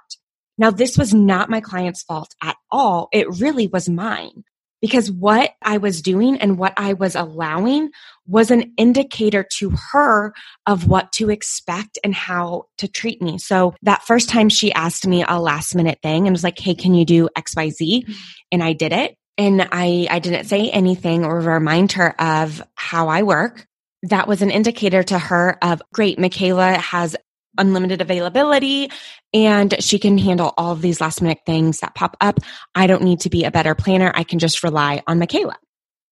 Now, 0.58 0.70
this 0.70 0.98
was 0.98 1.14
not 1.14 1.50
my 1.50 1.62
client's 1.62 2.04
fault 2.04 2.34
at 2.44 2.58
all. 2.72 3.08
It 3.14 3.40
really 3.40 3.68
was 3.68 3.88
mine 3.88 4.44
because 4.82 5.12
what 5.12 5.52
I 5.62 5.78
was 5.78 6.02
doing 6.02 6.38
and 6.40 6.58
what 6.58 6.74
I 6.78 6.94
was 6.94 7.16
allowing 7.16 7.90
was 8.28 8.52
an 8.52 8.74
indicator 8.78 9.46
to 9.58 9.72
her 9.92 10.34
of 10.66 10.88
what 10.88 11.12
to 11.14 11.30
expect 11.30 11.98
and 12.04 12.14
how 12.14 12.66
to 12.78 12.88
treat 12.88 13.22
me. 13.22 13.38
So 13.38 13.74
that 13.82 14.04
first 14.04 14.30
time 14.30 14.50
she 14.50 14.72
asked 14.74 15.08
me 15.08 15.24
a 15.28 15.40
last 15.40 15.76
minute 15.76 16.00
thing 16.04 16.28
and 16.28 16.34
was 16.34 16.44
like, 16.44 16.60
Hey, 16.60 16.76
can 16.76 16.94
you 16.94 17.06
do 17.06 17.30
XYZ? 17.38 18.04
Mm-hmm. 18.04 18.14
And 18.52 18.64
I 18.64 18.74
did 18.74 18.94
it. 18.94 19.16
And 19.38 19.68
I, 19.72 20.08
I 20.10 20.20
didn't 20.20 20.46
say 20.46 20.70
anything 20.70 21.24
or 21.24 21.40
remind 21.40 21.94
her 21.94 22.20
of 22.20 22.62
how 22.76 23.08
I 23.10 23.24
work. 23.24 23.68
That 24.04 24.28
was 24.28 24.42
an 24.42 24.52
indicator 24.52 25.04
to 25.04 25.20
her 25.20 25.58
of 25.62 25.82
great. 25.94 26.18
Micala 26.18 26.78
has 26.78 27.16
unlimited 27.58 28.02
availability 28.02 28.90
and 29.34 29.76
she 29.84 30.00
can 30.00 30.18
handle 30.18 30.54
all 30.58 30.72
of 30.72 30.82
these 30.82 31.02
last 31.02 31.22
minute 31.22 31.40
things 31.46 31.80
that 31.80 31.96
pop 31.96 32.18
up. 32.22 32.40
I 32.76 32.88
don't 32.88 33.04
need 33.04 33.22
to 33.22 33.30
be 33.30 33.44
a 33.44 33.52
better 33.52 33.76
planner. 33.76 34.12
I 34.14 34.24
can 34.24 34.40
just 34.40 34.64
rely 34.64 35.04
on 35.08 35.20
Micala. 35.20 35.56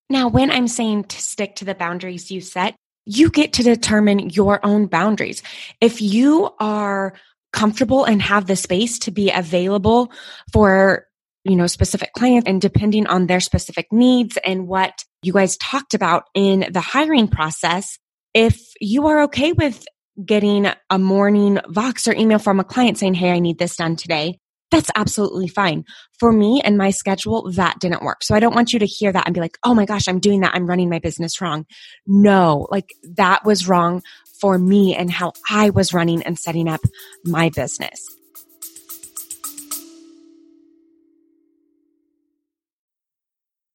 Now, 0.10 0.28
when 0.28 0.52
I'm 0.52 0.68
saying 0.68 1.06
to 1.06 1.22
stick 1.22 1.56
to 1.56 1.66
the 1.66 1.76
boundaries 1.76 2.30
you 2.30 2.42
set, 2.42 2.76
you 3.06 3.30
get 3.30 3.54
to 3.54 3.64
determine 3.64 4.30
your 4.32 4.64
own 4.66 4.88
boundaries. 4.88 5.42
If 5.82 6.02
you 6.02 6.50
are 6.60 7.14
comfortable 7.54 8.04
and 8.04 8.22
have 8.22 8.48
the 8.48 8.56
space 8.56 9.00
to 9.00 9.12
be 9.12 9.32
available 9.32 10.12
for 10.52 11.08
you 11.46 11.56
know 11.56 11.68
specific 11.68 12.12
clients 12.14 12.50
and 12.50 12.60
depending 12.60 13.08
on 13.08 13.28
their 13.28 13.40
specific 13.40 13.88
needs 13.92 14.38
and 14.46 14.68
what 14.68 15.06
you 15.22 15.32
guys 15.32 15.56
talked 15.58 15.94
about 15.94 16.26
in 16.34 16.66
the 16.72 16.82
hiring 16.82 17.30
process 17.30 17.98
if 18.34 18.60
you 18.82 19.08
are 19.08 19.24
okay 19.24 19.54
with 19.54 19.86
getting 20.24 20.68
a 20.90 21.00
morning 21.00 21.60
Vox 21.68 22.08
or 22.08 22.14
email 22.14 22.40
from 22.40 22.60
a 22.60 22.64
client 22.64 22.98
saying, 22.98 23.16
Hey, 23.16 23.32
I 23.32 23.40
need 23.40 23.58
this 23.58 23.76
done 23.76 23.96
today. 23.96 24.40
That's 24.72 24.90
absolutely 24.96 25.48
fine. 25.48 25.86
For 26.20 26.32
me 26.32 26.62
and 26.64 26.78
my 26.78 26.90
schedule, 26.90 27.52
that 27.52 27.80
didn't 27.80 28.04
work. 28.04 28.24
So 28.24 28.36
I 28.36 28.40
don't 28.40 28.56
want 28.56 28.74
you 28.74 28.80
to 28.80 28.86
hear 28.86 29.12
that 29.12 29.26
and 29.26 29.34
be 29.34 29.42
like, 29.42 29.58
Oh 29.64 29.74
my 29.74 29.86
gosh, 29.86 30.08
I'm 30.08 30.20
doing 30.20 30.42
that. 30.42 30.54
I'm 30.56 30.68
running 30.68 30.90
my 30.90 31.00
business 31.00 31.42
wrong. 31.42 31.66
No, 32.06 32.68
like 32.72 32.94
that 33.16 33.46
was 33.46 33.68
wrong 33.68 34.02
for 34.40 34.58
me 34.58 34.96
and 34.96 35.12
how 35.12 35.34
I 35.50 35.70
was 35.70 35.94
running 35.94 36.24
and 36.24 36.38
setting 36.38 36.68
up 36.68 36.82
my 37.24 37.50
business. 37.50 38.16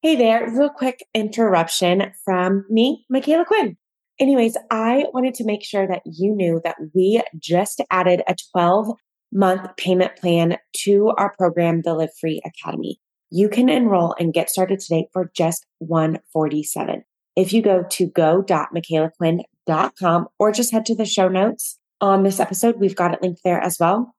Hey 0.03 0.17
there, 0.17 0.51
real 0.51 0.71
quick 0.71 1.05
interruption 1.15 2.13
from 2.25 2.65
me, 2.71 3.05
Micala 3.13 3.45
Quinn. 3.45 3.77
Anyways, 4.21 4.57
I 4.71 5.07
wanted 5.15 5.35
to 5.35 5.45
make 5.45 5.65
sure 5.65 5.89
that 5.89 6.03
you 6.05 6.35
knew 6.35 6.61
that 6.63 6.77
we 6.95 7.23
just 7.39 7.81
added 7.91 8.23
a 8.29 8.37
12 8.53 8.91
month 9.33 9.67
payment 9.79 10.15
plan 10.17 10.59
to 10.83 11.15
our 11.17 11.35
program, 11.39 11.81
the 11.83 11.95
Live 11.95 12.11
Free 12.21 12.43
Academy. 12.45 13.01
You 13.31 13.49
can 13.49 13.71
enroll 13.71 14.15
and 14.19 14.35
get 14.35 14.51
started 14.51 14.81
today 14.81 15.07
for 15.15 15.31
just 15.35 15.65
147. 15.79 17.03
If 17.35 17.55
you 17.55 17.63
go 17.63 17.85
to 17.89 18.07
go.micalaquinn.com 18.09 20.29
or 20.39 20.53
just 20.53 20.73
head 20.73 20.85
to 20.87 20.95
the 20.95 21.05
show 21.07 21.29
notes 21.29 21.79
on 22.03 22.23
this 22.23 22.41
episode, 22.41 22.79
we've 22.79 22.97
got 22.97 23.15
it 23.15 23.23
linked 23.23 23.41
there 23.43 23.61
as 23.61 23.79
well. 23.81 24.15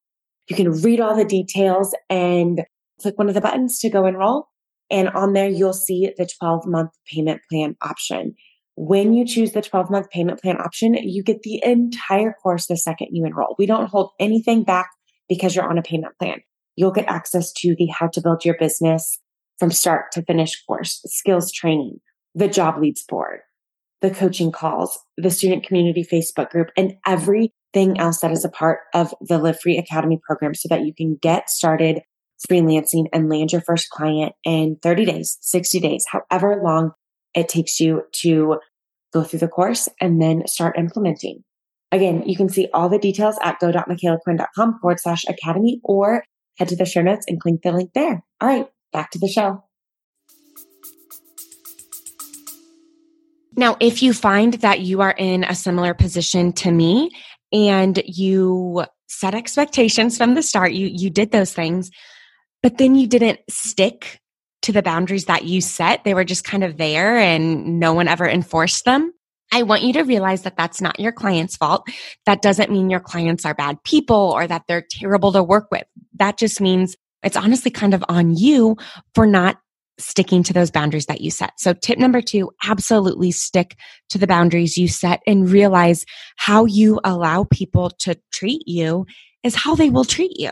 You 0.49 0.55
can 0.55 0.71
read 0.81 0.99
all 0.99 1.15
the 1.15 1.25
details 1.25 1.93
and 2.09 2.63
click 3.01 3.19
one 3.19 3.27
of 3.27 3.35
the 3.35 3.41
buttons 3.41 3.77
to 3.79 3.91
go 3.91 4.07
enroll. 4.07 4.47
And 4.89 5.09
on 5.09 5.33
there, 5.33 5.49
you'll 5.49 5.73
see 5.73 6.11
the 6.17 6.27
12 6.39 6.65
month 6.65 6.89
payment 7.05 7.41
plan 7.49 7.75
option. 7.81 8.33
When 8.75 9.13
you 9.13 9.25
choose 9.25 9.51
the 9.51 9.61
12 9.61 9.89
month 9.89 10.09
payment 10.09 10.41
plan 10.41 10.59
option, 10.59 10.95
you 10.95 11.23
get 11.23 11.43
the 11.43 11.61
entire 11.63 12.33
course 12.41 12.67
the 12.67 12.77
second 12.77 13.09
you 13.11 13.25
enroll. 13.25 13.55
We 13.59 13.65
don't 13.65 13.89
hold 13.89 14.11
anything 14.19 14.63
back 14.63 14.89
because 15.27 15.55
you're 15.55 15.69
on 15.69 15.77
a 15.77 15.83
payment 15.83 16.17
plan. 16.19 16.39
You'll 16.75 16.91
get 16.91 17.07
access 17.07 17.51
to 17.53 17.75
the 17.77 17.87
how 17.87 18.07
to 18.07 18.21
build 18.21 18.45
your 18.45 18.55
business 18.57 19.19
from 19.59 19.71
start 19.71 20.11
to 20.13 20.23
finish 20.23 20.63
course, 20.65 21.01
skills 21.05 21.51
training, 21.51 21.99
the 22.33 22.47
job 22.47 22.81
leads 22.81 23.03
board, 23.03 23.41
the 24.01 24.09
coaching 24.09 24.51
calls, 24.51 24.97
the 25.17 25.29
student 25.29 25.63
community 25.63 26.03
Facebook 26.03 26.49
group, 26.49 26.69
and 26.75 26.93
everything 27.05 27.99
else 27.99 28.21
that 28.21 28.31
is 28.31 28.43
a 28.43 28.49
part 28.49 28.79
of 28.95 29.13
the 29.21 29.37
Live 29.37 29.59
Free 29.59 29.77
Academy 29.77 30.19
program 30.25 30.55
so 30.55 30.67
that 30.69 30.83
you 30.83 30.95
can 30.95 31.15
get 31.21 31.49
started 31.49 32.01
freelancing 32.49 33.05
and 33.13 33.29
land 33.29 33.51
your 33.51 33.61
first 33.61 33.91
client 33.91 34.33
in 34.43 34.77
30 34.81 35.05
days, 35.05 35.37
60 35.41 35.79
days, 35.79 36.05
however 36.09 36.59
long 36.63 36.93
it 37.33 37.49
takes 37.49 37.79
you 37.79 38.03
to 38.13 38.59
go 39.13 39.23
through 39.23 39.39
the 39.39 39.47
course 39.47 39.89
and 39.99 40.21
then 40.21 40.47
start 40.47 40.77
implementing. 40.77 41.43
Again, 41.91 42.23
you 42.25 42.37
can 42.37 42.49
see 42.49 42.69
all 42.73 42.87
the 42.87 42.97
details 42.97 43.37
at 43.43 43.59
go.micalaquinn.com 43.59 44.79
forward 44.79 44.99
slash 44.99 45.25
academy 45.27 45.81
or 45.83 46.23
head 46.57 46.69
to 46.69 46.75
the 46.75 46.85
show 46.85 47.01
notes 47.01 47.25
and 47.27 47.39
click 47.39 47.61
the 47.63 47.71
link 47.71 47.91
there. 47.93 48.23
All 48.39 48.47
right, 48.47 48.67
back 48.93 49.11
to 49.11 49.19
the 49.19 49.27
show. 49.27 49.63
Now, 53.55 53.75
if 53.81 54.01
you 54.01 54.13
find 54.13 54.53
that 54.55 54.79
you 54.79 55.01
are 55.01 55.13
in 55.17 55.43
a 55.43 55.55
similar 55.55 55.93
position 55.93 56.53
to 56.53 56.71
me 56.71 57.09
and 57.51 58.01
you 58.05 58.85
set 59.07 59.35
expectations 59.35 60.17
from 60.17 60.35
the 60.35 60.41
start, 60.41 60.71
you, 60.71 60.87
you 60.87 61.09
did 61.09 61.31
those 61.31 61.53
things, 61.53 61.91
but 62.63 62.77
then 62.77 62.95
you 62.95 63.07
didn't 63.07 63.39
stick 63.49 64.21
to 64.63 64.71
the 64.71 64.83
boundaries 64.83 65.25
that 65.25 65.45
you 65.45 65.61
set. 65.61 66.03
They 66.03 66.13
were 66.13 66.23
just 66.23 66.43
kind 66.43 66.63
of 66.63 66.77
there 66.77 67.17
and 67.17 67.79
no 67.79 67.93
one 67.93 68.07
ever 68.07 68.27
enforced 68.27 68.85
them. 68.85 69.13
I 69.51 69.63
want 69.63 69.81
you 69.81 69.93
to 69.93 70.03
realize 70.03 70.43
that 70.43 70.55
that's 70.55 70.79
not 70.79 70.99
your 70.99 71.11
client's 71.11 71.57
fault. 71.57 71.87
That 72.25 72.41
doesn't 72.41 72.71
mean 72.71 72.89
your 72.89 73.01
clients 73.01 73.45
are 73.45 73.53
bad 73.53 73.83
people 73.83 74.31
or 74.33 74.47
that 74.47 74.63
they're 74.67 74.85
terrible 74.89 75.33
to 75.33 75.43
work 75.43 75.67
with. 75.71 75.83
That 76.15 76.37
just 76.37 76.61
means 76.61 76.95
it's 77.23 77.35
honestly 77.35 77.69
kind 77.69 77.93
of 77.93 78.03
on 78.07 78.35
you 78.35 78.77
for 79.13 79.27
not 79.27 79.57
sticking 79.99 80.41
to 80.43 80.53
those 80.53 80.71
boundaries 80.71 81.05
that 81.07 81.21
you 81.21 81.29
set. 81.29 81.51
So 81.57 81.73
tip 81.73 81.99
number 81.99 82.21
two, 82.21 82.51
absolutely 82.63 83.31
stick 83.31 83.77
to 84.09 84.17
the 84.17 84.25
boundaries 84.25 84.77
you 84.77 84.87
set 84.87 85.21
and 85.27 85.49
realize 85.49 86.05
how 86.37 86.65
you 86.65 86.99
allow 87.03 87.43
people 87.43 87.89
to 87.99 88.17
treat 88.31 88.63
you 88.65 89.05
is 89.43 89.55
how 89.55 89.75
they 89.75 89.89
will 89.89 90.05
treat 90.05 90.39
you 90.39 90.51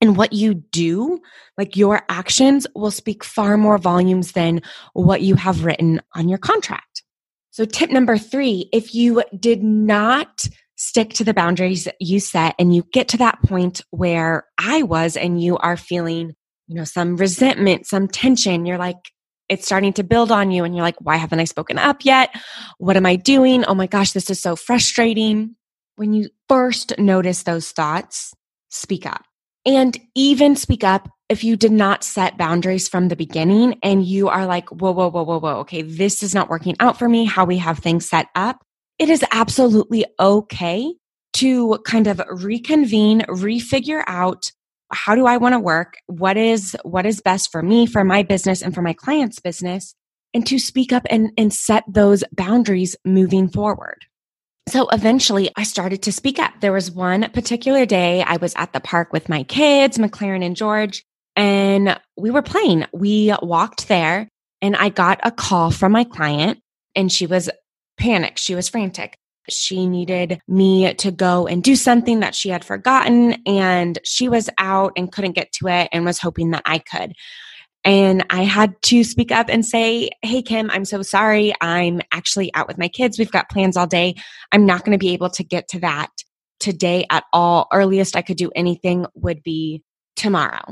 and 0.00 0.16
what 0.16 0.32
you 0.32 0.54
do, 0.54 1.20
like 1.56 1.76
your 1.76 2.02
actions 2.08 2.66
will 2.74 2.90
speak 2.90 3.24
far 3.24 3.56
more 3.56 3.78
volumes 3.78 4.32
than 4.32 4.60
what 4.92 5.22
you 5.22 5.34
have 5.34 5.64
written 5.64 6.00
on 6.14 6.28
your 6.28 6.38
contract. 6.38 7.02
So 7.50 7.64
tip 7.64 7.90
number 7.90 8.18
three, 8.18 8.68
if 8.72 8.94
you 8.94 9.22
did 9.38 9.62
not 9.62 10.46
stick 10.76 11.14
to 11.14 11.24
the 11.24 11.32
boundaries 11.32 11.88
you 11.98 12.20
set 12.20 12.54
and 12.58 12.74
you 12.74 12.84
get 12.92 13.08
to 13.08 13.16
that 13.16 13.40
point 13.42 13.80
where 13.90 14.44
I 14.58 14.82
was 14.82 15.16
and 15.16 15.40
you 15.40 15.56
are 15.58 15.78
feeling, 15.78 16.34
you 16.66 16.74
know, 16.74 16.84
some 16.84 17.16
resentment, 17.16 17.86
some 17.86 18.08
tension, 18.08 18.66
you're 18.66 18.76
like, 18.76 18.98
it's 19.48 19.64
starting 19.64 19.94
to 19.94 20.04
build 20.04 20.30
on 20.30 20.50
you 20.50 20.64
and 20.64 20.74
you're 20.74 20.84
like, 20.84 21.00
why 21.00 21.16
haven't 21.16 21.40
I 21.40 21.44
spoken 21.44 21.78
up 21.78 22.04
yet? 22.04 22.34
What 22.76 22.98
am 22.98 23.06
I 23.06 23.16
doing? 23.16 23.64
Oh 23.64 23.74
my 23.74 23.86
gosh, 23.86 24.12
this 24.12 24.28
is 24.28 24.42
so 24.42 24.56
frustrating. 24.56 25.56
When 25.94 26.12
you 26.12 26.28
first 26.48 26.98
notice 26.98 27.44
those 27.44 27.70
thoughts, 27.70 28.34
speak 28.68 29.06
up 29.06 29.25
and 29.66 29.98
even 30.14 30.56
speak 30.56 30.84
up 30.84 31.10
if 31.28 31.42
you 31.42 31.56
did 31.56 31.72
not 31.72 32.04
set 32.04 32.38
boundaries 32.38 32.88
from 32.88 33.08
the 33.08 33.16
beginning 33.16 33.78
and 33.82 34.04
you 34.04 34.28
are 34.28 34.46
like, 34.46 34.68
whoa, 34.68 34.92
whoa, 34.92 35.10
whoa, 35.10 35.24
whoa, 35.24 35.40
whoa, 35.40 35.56
okay, 35.56 35.82
this 35.82 36.22
is 36.22 36.34
not 36.34 36.48
working 36.48 36.76
out 36.78 36.98
for 36.98 37.08
me, 37.08 37.24
how 37.24 37.44
we 37.44 37.58
have 37.58 37.80
things 37.80 38.08
set 38.08 38.28
up. 38.36 38.62
It 38.98 39.10
is 39.10 39.24
absolutely 39.32 40.06
okay 40.20 40.94
to 41.34 41.78
kind 41.84 42.06
of 42.06 42.22
reconvene, 42.30 43.22
refigure 43.22 44.04
out 44.06 44.50
how 44.92 45.16
do 45.16 45.26
I 45.26 45.36
want 45.36 45.54
to 45.54 45.58
work? 45.58 45.94
What 46.06 46.36
is, 46.36 46.76
what 46.84 47.04
is 47.04 47.20
best 47.20 47.50
for 47.50 47.60
me, 47.60 47.86
for 47.86 48.04
my 48.04 48.22
business 48.22 48.62
and 48.62 48.72
for 48.72 48.82
my 48.82 48.92
client's 48.92 49.40
business? 49.40 49.94
And 50.32 50.46
to 50.46 50.58
speak 50.60 50.92
up 50.92 51.06
and, 51.10 51.32
and 51.36 51.52
set 51.52 51.82
those 51.88 52.22
boundaries 52.32 52.94
moving 53.04 53.48
forward. 53.48 54.06
So 54.68 54.88
eventually 54.88 55.50
I 55.56 55.62
started 55.62 56.02
to 56.02 56.12
speak 56.12 56.40
up. 56.40 56.54
There 56.60 56.72
was 56.72 56.90
one 56.90 57.30
particular 57.30 57.86
day 57.86 58.22
I 58.22 58.36
was 58.38 58.52
at 58.56 58.72
the 58.72 58.80
park 58.80 59.12
with 59.12 59.28
my 59.28 59.44
kids, 59.44 59.96
McLaren 59.96 60.44
and 60.44 60.56
George, 60.56 61.04
and 61.36 61.98
we 62.16 62.30
were 62.30 62.42
playing. 62.42 62.84
We 62.92 63.32
walked 63.42 63.86
there 63.86 64.28
and 64.60 64.74
I 64.74 64.88
got 64.88 65.20
a 65.22 65.30
call 65.30 65.70
from 65.70 65.92
my 65.92 66.02
client 66.02 66.58
and 66.96 67.12
she 67.12 67.26
was 67.26 67.48
panicked. 67.96 68.40
She 68.40 68.56
was 68.56 68.68
frantic. 68.68 69.16
She 69.48 69.86
needed 69.86 70.40
me 70.48 70.92
to 70.94 71.12
go 71.12 71.46
and 71.46 71.62
do 71.62 71.76
something 71.76 72.18
that 72.20 72.34
she 72.34 72.48
had 72.48 72.64
forgotten 72.64 73.36
and 73.46 74.00
she 74.02 74.28
was 74.28 74.50
out 74.58 74.92
and 74.96 75.12
couldn't 75.12 75.32
get 75.32 75.52
to 75.52 75.68
it 75.68 75.88
and 75.92 76.04
was 76.04 76.18
hoping 76.18 76.50
that 76.50 76.62
I 76.66 76.78
could. 76.78 77.12
And 77.86 78.26
I 78.30 78.42
had 78.42 78.74
to 78.82 79.04
speak 79.04 79.30
up 79.30 79.48
and 79.48 79.64
say, 79.64 80.10
Hey, 80.22 80.42
Kim, 80.42 80.70
I'm 80.70 80.84
so 80.84 81.02
sorry. 81.02 81.54
I'm 81.60 82.00
actually 82.12 82.52
out 82.52 82.66
with 82.66 82.78
my 82.78 82.88
kids. 82.88 83.16
We've 83.16 83.30
got 83.30 83.48
plans 83.48 83.76
all 83.76 83.86
day. 83.86 84.16
I'm 84.50 84.66
not 84.66 84.84
going 84.84 84.92
to 84.92 85.02
be 85.02 85.14
able 85.14 85.30
to 85.30 85.44
get 85.44 85.68
to 85.68 85.80
that 85.80 86.10
today 86.58 87.06
at 87.10 87.24
all. 87.32 87.68
Earliest 87.72 88.16
I 88.16 88.22
could 88.22 88.36
do 88.36 88.50
anything 88.56 89.06
would 89.14 89.42
be 89.42 89.84
tomorrow. 90.16 90.64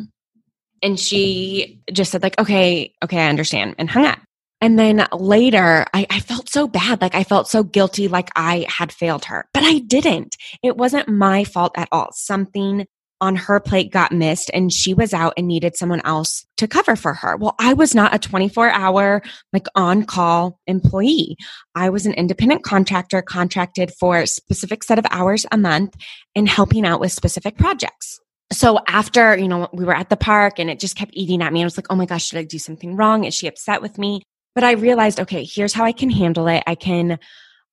And 0.83 0.99
she 0.99 1.81
just 1.93 2.11
said, 2.11 2.23
like, 2.23 2.39
okay, 2.39 2.93
okay, 3.03 3.19
I 3.19 3.29
understand, 3.29 3.77
and 3.79 3.89
hung 3.89 4.05
up. 4.05 4.19
And 4.61 4.79
then 4.79 5.07
later, 5.13 5.87
I, 5.95 6.07
I, 6.11 6.21
felt 6.21 6.49
so 6.49 6.67
bad. 6.67 7.01
Like, 7.01 7.15
I 7.15 7.25
felt 7.25 7.49
so 7.49 7.63
guilty, 7.63 8.09
like 8.09 8.31
I 8.37 8.67
had 8.69 8.93
failed 8.93 9.27
her, 9.27 9.47
but 9.55 9.63
I 9.63 9.79
didn't. 9.79 10.37
It 10.63 10.77
wasn't 10.77 11.09
my 11.09 11.45
fault 11.45 11.73
at 11.77 11.89
all. 11.93 12.11
Something 12.13 12.87
on 13.21 13.37
her 13.37 13.61
plate 13.61 13.93
got 13.93 14.13
missed 14.13 14.51
and 14.53 14.73
she 14.73 14.93
was 14.95 15.15
out 15.15 15.35
and 15.37 15.47
needed 15.47 15.77
someone 15.77 16.03
else 16.05 16.45
to 16.57 16.69
cover 16.69 16.97
for 16.97 17.15
her. 17.15 17.37
Well, 17.37 17.55
I 17.59 17.73
was 17.73 17.95
not 17.95 18.15
a 18.15 18.19
24 18.19 18.71
hour, 18.71 19.23
like 19.53 19.67
on 19.75 20.05
call 20.05 20.59
employee. 20.67 21.37
I 21.75 21.91
was 21.91 22.07
an 22.07 22.15
independent 22.15 22.65
contractor 22.65 23.23
contracted 23.23 23.93
for 23.99 24.19
a 24.19 24.27
specific 24.27 24.83
set 24.85 24.99
of 24.99 25.07
hours 25.11 25.47
a 25.53 25.57
month 25.57 25.95
and 26.35 26.49
helping 26.49 26.85
out 26.85 27.01
with 27.01 27.13
specific 27.13 27.57
projects 27.57 28.21
so 28.53 28.79
after, 28.87 29.37
you 29.37 29.49
know, 29.49 29.69
we 29.73 29.85
were 29.85 29.95
at 29.95 30.11
the 30.11 30.17
park 30.17 30.59
and 30.59 30.71
it 30.71 30.79
just 30.79 30.97
kept 30.97 31.13
eating 31.15 31.43
at 31.43 31.53
me. 31.53 31.61
I 31.61 31.65
was 31.65 31.77
like, 31.77 31.87
oh 31.91 31.97
my 31.97 32.07
gosh, 32.07 32.27
should 32.27 32.39
I 32.39 32.45
do 32.45 32.59
something 32.59 32.97
wrong? 32.97 33.25
Is 33.25 33.35
she 33.35 33.47
upset 33.47 33.83
with 33.83 33.99
me? 33.99 34.23
But 34.55 34.65
I 34.65 34.73
realized, 34.73 35.21
okay, 35.21 35.45
here's 35.45 35.73
how 35.73 35.85
I 35.85 35.93
can 35.93 36.11
handle 36.11 36.47
it. 36.47 36.63
I 36.67 36.75
can, 36.75 37.19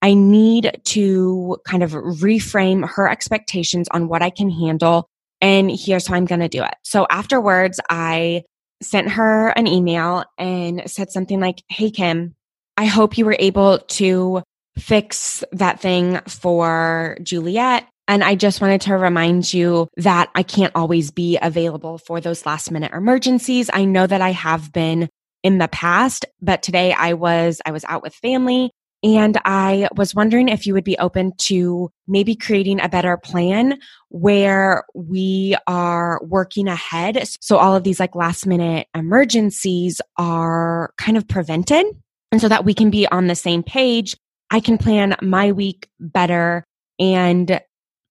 I 0.02 0.14
need 0.14 0.80
to 0.86 1.58
kind 1.68 1.84
of 1.84 1.92
reframe 1.92 2.88
her 2.90 3.08
expectations 3.08 3.88
on 3.92 4.08
what 4.08 4.22
I 4.22 4.32
can 4.32 4.50
handle. 4.50 5.08
And 5.42 5.72
here's 5.72 6.08
how 6.08 6.16
I'm 6.16 6.26
going 6.26 6.42
to 6.42 6.48
do 6.48 6.64
it. 6.64 6.76
So 6.84 7.08
afterwards, 7.10 7.80
I 7.90 8.44
sent 8.82 9.10
her 9.12 9.50
an 9.50 9.68
email 9.68 10.24
and 10.38 10.90
said 10.90 11.12
something 11.12 11.40
like, 11.40 11.64
Hey, 11.70 11.92
Kim, 11.92 12.36
I 12.78 12.86
hope 12.86 13.18
you 13.18 13.26
were 13.26 13.38
able 13.40 13.80
to 13.80 14.44
fix 14.78 15.44
that 15.52 15.80
thing 15.80 16.20
for 16.28 17.18
Juliet. 17.22 17.88
And 18.08 18.24
I 18.24 18.36
just 18.36 18.62
wanted 18.62 18.82
to 18.82 18.98
remind 18.98 19.54
you 19.54 19.88
that 19.98 20.30
I 20.36 20.44
can't 20.44 20.76
always 20.76 21.12
be 21.12 21.38
available 21.42 21.98
for 21.98 22.20
those 22.20 22.46
last 22.46 22.72
minute 22.72 22.92
emergencies. 22.94 23.70
I 23.72 23.86
know 23.86 24.08
that 24.08 24.22
I 24.22 24.32
have 24.32 24.72
been 24.74 25.10
in 25.44 25.58
the 25.58 25.68
past, 25.68 26.26
but 26.42 26.62
today 26.62 26.94
I 26.94 27.14
was, 27.14 27.62
I 27.66 27.72
was 27.72 27.86
out 27.88 28.04
with 28.04 28.14
family 28.16 28.72
and 29.04 29.40
I 29.46 29.88
was 29.96 30.14
wondering 30.14 30.48
if 30.48 30.68
you 30.68 30.74
would 30.74 30.84
be 30.84 30.98
open 31.00 31.34
to 31.40 31.92
maybe 32.08 32.36
creating 32.36 32.80
a 32.80 32.90
better 32.90 33.18
plan 33.18 33.80
where 34.10 34.84
we 34.94 35.56
are 35.66 36.22
working 36.24 36.68
ahead. 36.68 37.28
So 37.42 37.58
all 37.58 37.76
of 37.76 37.84
these 37.84 38.00
like 38.00 38.16
last 38.16 38.46
minute 38.46 38.88
emergencies 38.96 40.02
are 40.18 40.94
kind 40.98 41.18
of 41.18 41.28
prevented. 41.28 41.86
And 42.32 42.40
so 42.40 42.48
that 42.48 42.64
we 42.64 42.74
can 42.74 42.92
be 42.92 43.08
on 43.08 43.28
the 43.28 43.36
same 43.36 43.64
page. 43.64 44.16
I 44.52 44.60
can 44.60 44.78
plan 44.78 45.16
my 45.22 45.52
week 45.52 45.90
better 46.00 46.64
and 47.00 47.60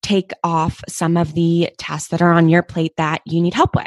take 0.02 0.32
off 0.42 0.82
some 0.88 1.16
of 1.16 1.34
the 1.34 1.70
tasks 1.78 2.08
that 2.08 2.22
are 2.22 2.32
on 2.32 2.48
your 2.48 2.62
plate 2.62 2.94
that 2.96 3.22
you 3.26 3.40
need 3.40 3.54
help 3.54 3.76
with. 3.76 3.86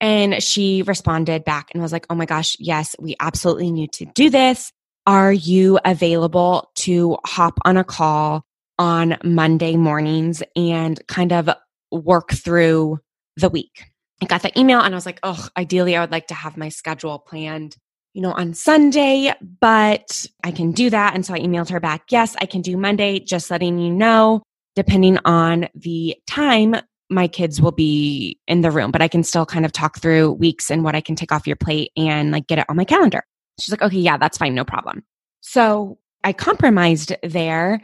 And 0.00 0.42
she 0.42 0.82
responded 0.82 1.44
back 1.44 1.68
and 1.72 1.82
was 1.82 1.92
like, 1.92 2.06
Oh 2.08 2.14
my 2.14 2.26
gosh, 2.26 2.56
yes, 2.58 2.96
we 2.98 3.16
absolutely 3.20 3.70
need 3.70 3.92
to 3.92 4.06
do 4.06 4.30
this. 4.30 4.72
Are 5.06 5.32
you 5.32 5.80
available 5.84 6.70
to 6.76 7.18
hop 7.26 7.58
on 7.64 7.76
a 7.76 7.82
call 7.82 8.44
on 8.78 9.18
Monday 9.24 9.76
mornings 9.76 10.44
and 10.54 11.04
kind 11.08 11.32
of 11.32 11.50
work 11.90 12.32
through 12.32 13.00
the 13.36 13.48
week? 13.48 13.84
I 14.22 14.26
got 14.26 14.42
the 14.42 14.56
email 14.58 14.80
and 14.80 14.94
I 14.94 14.96
was 14.96 15.06
like, 15.06 15.18
Oh, 15.24 15.48
ideally, 15.56 15.96
I 15.96 16.00
would 16.00 16.12
like 16.12 16.28
to 16.28 16.34
have 16.34 16.56
my 16.56 16.68
schedule 16.68 17.18
planned, 17.18 17.76
you 18.14 18.22
know, 18.22 18.30
on 18.30 18.54
Sunday, 18.54 19.34
but 19.60 20.24
I 20.44 20.52
can 20.52 20.70
do 20.70 20.88
that. 20.90 21.16
And 21.16 21.26
so 21.26 21.34
I 21.34 21.40
emailed 21.40 21.70
her 21.70 21.80
back, 21.80 22.04
Yes, 22.10 22.36
I 22.40 22.46
can 22.46 22.62
do 22.62 22.76
Monday, 22.76 23.18
just 23.18 23.50
letting 23.50 23.78
you 23.78 23.92
know 23.92 24.42
depending 24.76 25.18
on 25.24 25.68
the 25.74 26.16
time 26.28 26.76
my 27.10 27.26
kids 27.26 27.60
will 27.60 27.72
be 27.72 28.38
in 28.46 28.62
the 28.62 28.70
room, 28.70 28.90
but 28.90 29.02
I 29.02 29.08
can 29.08 29.24
still 29.24 29.44
kind 29.44 29.66
of 29.66 29.72
talk 29.72 29.98
through 29.98 30.32
weeks 30.32 30.70
and 30.70 30.84
what 30.84 30.94
I 30.94 31.00
can 31.00 31.16
take 31.16 31.32
off 31.32 31.46
your 31.46 31.56
plate 31.56 31.90
and 31.96 32.30
like 32.30 32.46
get 32.46 32.58
it 32.58 32.66
on 32.68 32.76
my 32.76 32.84
calendar. 32.84 33.24
She's 33.62 33.72
like, 33.72 33.82
okay, 33.82 33.98
yeah, 33.98 34.16
that's 34.16 34.38
fine, 34.38 34.54
no 34.54 34.64
problem. 34.64 35.04
So 35.40 35.98
I 36.24 36.32
compromised 36.32 37.14
there 37.22 37.80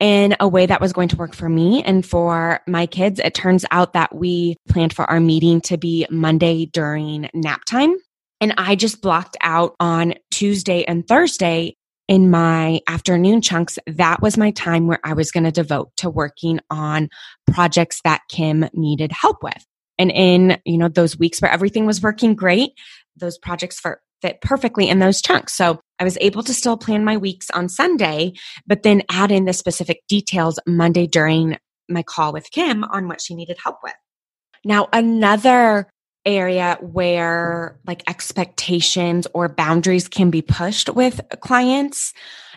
in 0.00 0.34
a 0.40 0.48
way 0.48 0.66
that 0.66 0.80
was 0.80 0.92
going 0.92 1.08
to 1.08 1.16
work 1.16 1.34
for 1.34 1.48
me 1.48 1.82
and 1.84 2.04
for 2.04 2.60
my 2.66 2.86
kids. 2.86 3.20
It 3.20 3.34
turns 3.34 3.64
out 3.70 3.92
that 3.92 4.14
we 4.14 4.56
planned 4.68 4.92
for 4.92 5.08
our 5.08 5.20
meeting 5.20 5.60
to 5.62 5.76
be 5.76 6.06
Monday 6.10 6.66
during 6.66 7.30
nap 7.34 7.64
time. 7.64 7.94
And 8.40 8.54
I 8.58 8.74
just 8.74 9.00
blocked 9.00 9.36
out 9.42 9.76
on 9.78 10.14
Tuesday 10.30 10.84
and 10.84 11.06
Thursday 11.06 11.76
in 12.08 12.30
my 12.30 12.80
afternoon 12.88 13.40
chunks, 13.40 13.78
that 13.86 14.20
was 14.20 14.36
my 14.36 14.50
time 14.50 14.86
where 14.86 14.98
I 15.04 15.14
was 15.14 15.30
going 15.30 15.44
to 15.44 15.52
devote 15.52 15.92
to 15.98 16.10
working 16.10 16.60
on 16.68 17.08
projects 17.52 18.00
that 18.04 18.22
Kim 18.28 18.68
needed 18.74 19.12
help 19.12 19.42
with. 19.42 19.64
And 19.98 20.10
in, 20.10 20.58
you 20.64 20.78
know, 20.78 20.88
those 20.88 21.18
weeks 21.18 21.40
where 21.40 21.50
everything 21.50 21.86
was 21.86 22.02
working 22.02 22.34
great, 22.34 22.72
those 23.16 23.38
projects 23.38 23.78
for, 23.78 24.00
fit 24.22 24.40
perfectly 24.40 24.88
in 24.88 25.00
those 25.00 25.20
chunks. 25.20 25.52
So 25.52 25.80
I 25.98 26.04
was 26.04 26.16
able 26.20 26.42
to 26.44 26.54
still 26.54 26.76
plan 26.76 27.04
my 27.04 27.16
weeks 27.16 27.50
on 27.50 27.68
Sunday, 27.68 28.32
but 28.66 28.82
then 28.82 29.02
add 29.10 29.30
in 29.30 29.44
the 29.44 29.52
specific 29.52 30.00
details 30.08 30.58
Monday 30.66 31.06
during 31.06 31.58
my 31.88 32.02
call 32.02 32.32
with 32.32 32.50
Kim 32.50 32.84
on 32.84 33.08
what 33.08 33.20
she 33.20 33.34
needed 33.34 33.58
help 33.62 33.78
with. 33.82 33.94
Now, 34.64 34.88
another 34.92 35.88
area 36.24 36.78
where 36.80 37.78
like 37.86 38.02
expectations 38.08 39.26
or 39.34 39.48
boundaries 39.48 40.08
can 40.08 40.30
be 40.30 40.42
pushed 40.42 40.88
with 40.88 41.20
clients. 41.40 42.12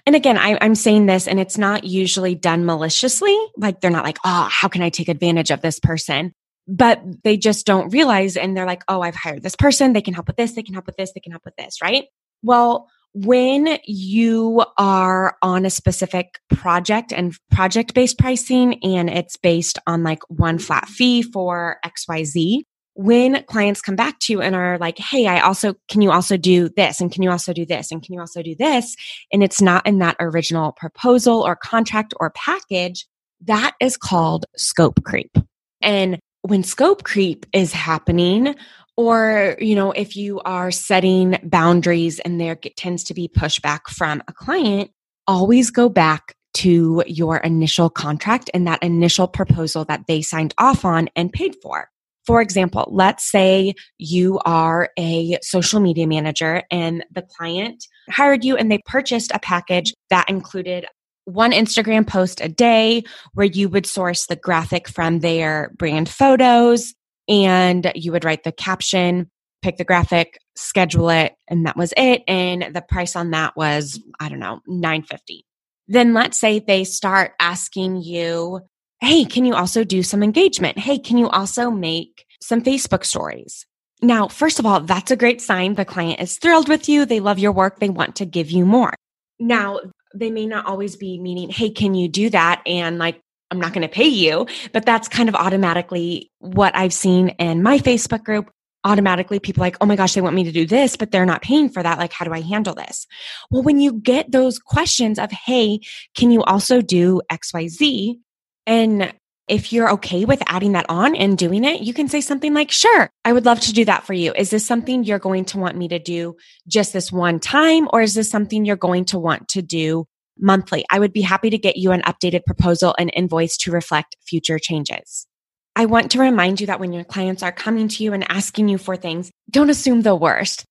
And 0.05 0.15
again, 0.15 0.37
I, 0.37 0.51
am 0.61 0.75
saying 0.75 1.07
this 1.07 1.27
and 1.27 1.39
it's 1.39 1.57
not 1.57 1.83
usually 1.83 2.35
done 2.35 2.65
maliciously. 2.65 3.35
Like 3.57 3.81
they're 3.81 3.89
not 3.89 4.05
like, 4.05 4.19
oh, 4.23 4.47
how 4.51 4.67
can 4.67 4.83
I 4.83 4.89
take 4.89 5.07
advantage 5.07 5.49
of 5.49 5.61
this 5.61 5.79
person? 5.79 6.33
But 6.67 7.01
they 7.23 7.37
just 7.37 7.65
don't 7.65 7.93
realize 7.93 8.35
and 8.37 8.57
they're 8.57 8.65
like, 8.65 8.83
oh, 8.87 9.01
I've 9.01 9.15
hired 9.15 9.43
this 9.43 9.55
person. 9.55 9.93
They 9.93 10.01
can 10.01 10.13
help 10.13 10.27
with 10.27 10.37
this. 10.37 10.53
They 10.53 10.63
can 10.63 10.73
help 10.73 10.87
with 10.87 10.97
this. 10.97 11.13
They 11.13 11.19
can 11.19 11.31
help 11.31 11.45
with 11.45 11.55
this. 11.57 11.81
Right. 11.81 12.05
Well, 12.41 12.87
when 13.15 13.79
you 13.85 14.65
are 14.77 15.37
on 15.41 15.65
a 15.65 15.69
specific 15.69 16.39
project 16.49 17.13
and 17.13 17.33
project 17.49 17.93
based 17.93 18.19
pricing 18.19 18.83
and 18.83 19.09
it's 19.09 19.37
based 19.37 19.79
on 19.87 20.03
like 20.03 20.19
one 20.27 20.59
flat 20.59 20.87
fee 20.89 21.21
for 21.21 21.77
XYZ, 21.85 22.63
when 22.95 23.43
clients 23.43 23.81
come 23.81 23.95
back 23.95 24.19
to 24.19 24.33
you 24.33 24.41
and 24.41 24.53
are 24.53 24.77
like, 24.79 24.97
Hey, 24.97 25.27
I 25.27 25.39
also, 25.39 25.75
can 25.89 26.01
you 26.01 26.11
also 26.11 26.35
do 26.35 26.69
this? 26.75 26.99
And 26.99 27.09
can 27.09 27.23
you 27.23 27.31
also 27.31 27.53
do 27.53 27.65
this? 27.65 27.89
And 27.89 28.03
can 28.03 28.13
you 28.13 28.19
also 28.19 28.41
do 28.41 28.55
this? 28.57 28.95
And 29.31 29.43
it's 29.43 29.61
not 29.61 29.85
in 29.87 29.99
that 29.99 30.17
original 30.19 30.73
proposal 30.73 31.41
or 31.41 31.55
contract 31.55 32.13
or 32.19 32.31
package. 32.31 33.05
That 33.45 33.75
is 33.79 33.95
called 33.95 34.45
scope 34.57 35.03
creep. 35.03 35.37
And 35.81 36.19
when 36.45 36.63
scope 36.63 37.03
creep 37.03 37.45
is 37.53 37.73
happening, 37.73 38.55
or, 38.97 39.57
you 39.59 39.75
know, 39.75 39.91
if 39.91 40.15
you 40.15 40.39
are 40.41 40.71
setting 40.71 41.37
boundaries 41.43 42.19
and 42.19 42.39
there 42.39 42.55
tends 42.55 43.03
to 43.05 43.13
be 43.13 43.27
pushback 43.27 43.87
from 43.89 44.21
a 44.27 44.33
client, 44.33 44.91
always 45.27 45.69
go 45.71 45.89
back 45.89 46.35
to 46.53 47.03
your 47.05 47.37
initial 47.37 47.89
contract 47.89 48.49
and 48.53 48.65
that 48.67 48.81
initial 48.81 49.27
proposal 49.27 49.83
that 49.85 50.05
they 50.07 50.21
signed 50.21 50.53
off 50.57 50.85
on 50.85 51.09
and 51.15 51.33
paid 51.33 51.55
for. 51.61 51.89
For 52.25 52.41
example, 52.41 52.87
let's 52.91 53.29
say 53.29 53.73
you 53.97 54.39
are 54.45 54.89
a 54.97 55.37
social 55.41 55.79
media 55.79 56.07
manager 56.07 56.63
and 56.71 57.03
the 57.11 57.23
client 57.37 57.83
hired 58.09 58.43
you 58.43 58.55
and 58.55 58.71
they 58.71 58.79
purchased 58.85 59.31
a 59.33 59.39
package 59.39 59.93
that 60.09 60.29
included 60.29 60.85
one 61.25 61.51
Instagram 61.51 62.07
post 62.07 62.41
a 62.41 62.47
day 62.47 63.03
where 63.33 63.45
you 63.45 63.69
would 63.69 63.85
source 63.85 64.27
the 64.27 64.35
graphic 64.35 64.87
from 64.87 65.19
their 65.19 65.73
brand 65.77 66.07
photos 66.07 66.93
and 67.27 67.91
you 67.95 68.11
would 68.11 68.23
write 68.23 68.43
the 68.43 68.51
caption, 68.51 69.29
pick 69.61 69.77
the 69.77 69.83
graphic, 69.83 70.39
schedule 70.55 71.09
it, 71.09 71.33
and 71.47 71.65
that 71.65 71.75
was 71.75 71.93
it. 71.97 72.23
And 72.27 72.73
the 72.73 72.81
price 72.81 73.15
on 73.15 73.31
that 73.31 73.55
was, 73.57 73.99
I 74.19 74.29
don't 74.29 74.39
know, 74.39 74.61
950. 74.67 75.45
Then 75.87 76.13
let's 76.13 76.39
say 76.39 76.59
they 76.59 76.83
start 76.83 77.33
asking 77.39 78.01
you 78.01 78.61
Hey, 79.01 79.25
can 79.25 79.45
you 79.45 79.53
also 79.53 79.83
do 79.83 80.01
some 80.01 80.23
engagement? 80.23 80.79
Hey, 80.79 80.97
can 80.97 81.17
you 81.17 81.29
also 81.29 81.69
make 81.69 82.25
some 82.41 82.61
Facebook 82.61 83.05
stories? 83.05 83.65
Now, 84.01 84.29
first 84.29 84.57
of 84.57 84.65
all, 84.65 84.79
that's 84.79 85.11
a 85.11 85.17
great 85.17 85.41
sign. 85.41 85.75
The 85.75 85.85
client 85.85 86.21
is 86.21 86.37
thrilled 86.37 86.69
with 86.69 86.87
you. 86.87 87.05
They 87.05 87.19
love 87.19 87.37
your 87.37 87.51
work. 87.51 87.79
They 87.79 87.89
want 87.89 88.15
to 88.17 88.25
give 88.25 88.49
you 88.49 88.65
more. 88.65 88.93
Now, 89.39 89.79
they 90.19 90.31
may 90.31 90.45
not 90.45 90.65
always 90.65 90.95
be 90.95 91.19
meaning, 91.19 91.49
Hey, 91.49 91.69
can 91.69 91.95
you 91.95 92.07
do 92.07 92.29
that? 92.29 92.61
And 92.65 92.97
like, 92.97 93.21
I'm 93.51 93.59
not 93.59 93.73
going 93.73 93.87
to 93.87 93.93
pay 93.93 94.07
you, 94.07 94.47
but 94.73 94.85
that's 94.85 95.07
kind 95.07 95.29
of 95.29 95.35
automatically 95.35 96.31
what 96.39 96.75
I've 96.75 96.93
seen 96.93 97.29
in 97.29 97.61
my 97.63 97.79
Facebook 97.79 98.23
group. 98.23 98.51
Automatically, 98.83 99.39
people 99.39 99.61
like, 99.61 99.77
oh 99.81 99.85
my 99.87 99.95
gosh, 99.95 100.13
they 100.13 100.21
want 100.21 100.35
me 100.35 100.43
to 100.43 100.51
do 100.51 100.67
this, 100.67 100.95
but 100.95 101.09
they're 101.09 101.25
not 101.25 101.41
paying 101.41 101.69
for 101.69 101.81
that. 101.81 101.97
Like, 101.97 102.13
how 102.13 102.23
do 102.23 102.31
I 102.31 102.41
handle 102.41 102.75
this? 102.75 103.07
Well, 103.49 103.63
when 103.63 103.79
you 103.79 103.93
get 103.93 104.31
those 104.31 104.59
questions 104.59 105.17
of, 105.17 105.31
hey, 105.31 105.79
can 106.15 106.29
you 106.29 106.43
also 106.43 106.81
do 106.81 107.19
XYZ? 107.31 108.19
And 108.67 109.11
If 109.47 109.71
you're 109.71 109.91
okay 109.91 110.25
with 110.25 110.41
adding 110.47 110.71
that 110.71 110.87
on 110.89 111.15
and 111.15 111.37
doing 111.37 111.63
it, 111.63 111.81
you 111.81 111.93
can 111.93 112.07
say 112.07 112.19
something 112.21 112.53
like, 112.53 112.71
Sure, 112.71 113.11
I 113.23 113.33
would 113.33 113.45
love 113.45 113.59
to 113.61 113.73
do 113.73 113.85
that 113.85 114.03
for 114.03 114.13
you. 114.13 114.33
Is 114.35 114.49
this 114.49 114.65
something 114.65 115.03
you're 115.03 115.19
going 115.19 115.45
to 115.45 115.59
want 115.59 115.77
me 115.77 115.87
to 115.89 115.99
do 115.99 116.35
just 116.67 116.93
this 116.93 117.11
one 117.11 117.39
time? 117.39 117.87
Or 117.93 118.01
is 118.01 118.15
this 118.15 118.29
something 118.29 118.65
you're 118.65 118.75
going 118.75 119.05
to 119.05 119.19
want 119.19 119.47
to 119.49 119.61
do 119.61 120.07
monthly? 120.39 120.83
I 120.89 120.99
would 120.99 121.13
be 121.13 121.21
happy 121.21 121.51
to 121.51 121.57
get 121.57 121.77
you 121.77 121.91
an 121.91 122.01
updated 122.01 122.45
proposal 122.45 122.95
and 122.97 123.11
invoice 123.13 123.57
to 123.57 123.71
reflect 123.71 124.15
future 124.25 124.57
changes. 124.57 125.27
I 125.75 125.85
want 125.85 126.11
to 126.11 126.19
remind 126.19 126.61
you 126.61 126.67
that 126.67 126.79
when 126.79 126.93
your 126.93 127.03
clients 127.03 127.43
are 127.43 127.51
coming 127.51 127.87
to 127.89 128.03
you 128.03 128.13
and 128.13 128.29
asking 128.31 128.69
you 128.69 128.77
for 128.77 128.95
things, 128.95 129.29
don't 129.51 129.69
assume 129.69 130.01
the 130.01 130.15
worst. 130.15 130.65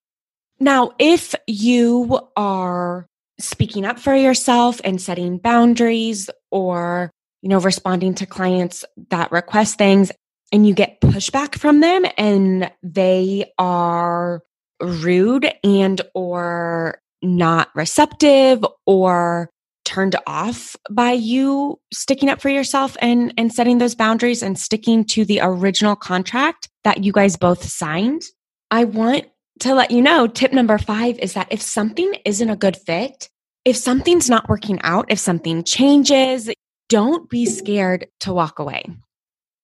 Now, 0.59 0.93
if 0.99 1.35
you 1.47 2.21
are 2.37 3.07
speaking 3.39 3.85
up 3.85 3.99
for 3.99 4.15
yourself 4.15 4.81
and 4.83 5.01
setting 5.01 5.39
boundaries 5.39 6.31
or, 6.51 7.11
you 7.45 7.51
know, 7.51 7.61
responding 7.61 8.15
to 8.15 8.25
clients 8.25 8.87
that 9.11 9.31
request 9.31 9.77
things 9.77 10.11
and 10.51 10.67
you 10.67 10.73
get 10.73 10.99
pushback 11.03 11.59
from 11.59 11.81
them 11.81 12.07
and 12.17 12.73
they 12.83 13.53
are 13.59 14.41
rude 14.81 15.53
and 15.63 16.01
or 16.15 16.99
not 17.21 17.69
receptive 17.75 18.65
or 18.87 19.51
turned 19.85 20.17
off 20.27 20.75
by 20.91 21.13
you 21.13 21.79
sticking 21.93 22.31
up 22.31 22.41
for 22.41 22.49
yourself 22.49 22.97
and 23.03 23.35
and 23.37 23.53
setting 23.53 23.77
those 23.77 23.95
boundaries 23.95 24.43
and 24.43 24.59
sticking 24.59 25.05
to 25.05 25.27
the 25.27 25.41
original 25.43 25.95
contract 25.95 26.71
that 26.83 27.05
you 27.05 27.13
guys 27.13 27.37
both 27.37 27.63
signed. 27.63 28.23
I 28.71 28.85
want 28.85 29.27
to 29.61 29.75
let 29.75 29.91
you 29.91 30.01
know, 30.01 30.27
tip 30.29 30.55
number 30.55 30.79
five 30.79 31.19
is 31.19 31.35
that 31.35 31.49
if 31.51 31.61
something 31.61 32.11
isn't 32.25 32.49
a 32.49 32.57
good 32.57 32.79
fit, 32.79 33.29
if 33.67 33.77
something's 33.77 34.31
not 34.31 34.49
working 34.49 34.81
out, 34.83 35.05
if 35.11 35.19
something 35.19 35.63
changes, 35.63 36.49
don't 36.89 37.29
be 37.29 37.47
scared 37.47 38.07
to 38.21 38.33
walk 38.33 38.59
away. 38.59 38.85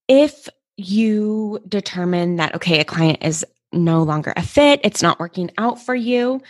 If 0.09 0.49
you 0.77 1.61
determine 1.69 2.37
that, 2.37 2.55
okay, 2.57 2.81
a 2.81 2.85
client 2.85 3.19
is 3.23 3.45
no 3.73 4.03
longer 4.03 4.33
a 4.37 4.43
fit, 4.43 4.81
it's 4.83 5.03
not 5.03 5.21
working 5.21 5.51
out 5.59 5.81
for 5.81 5.95
you, 5.95 6.41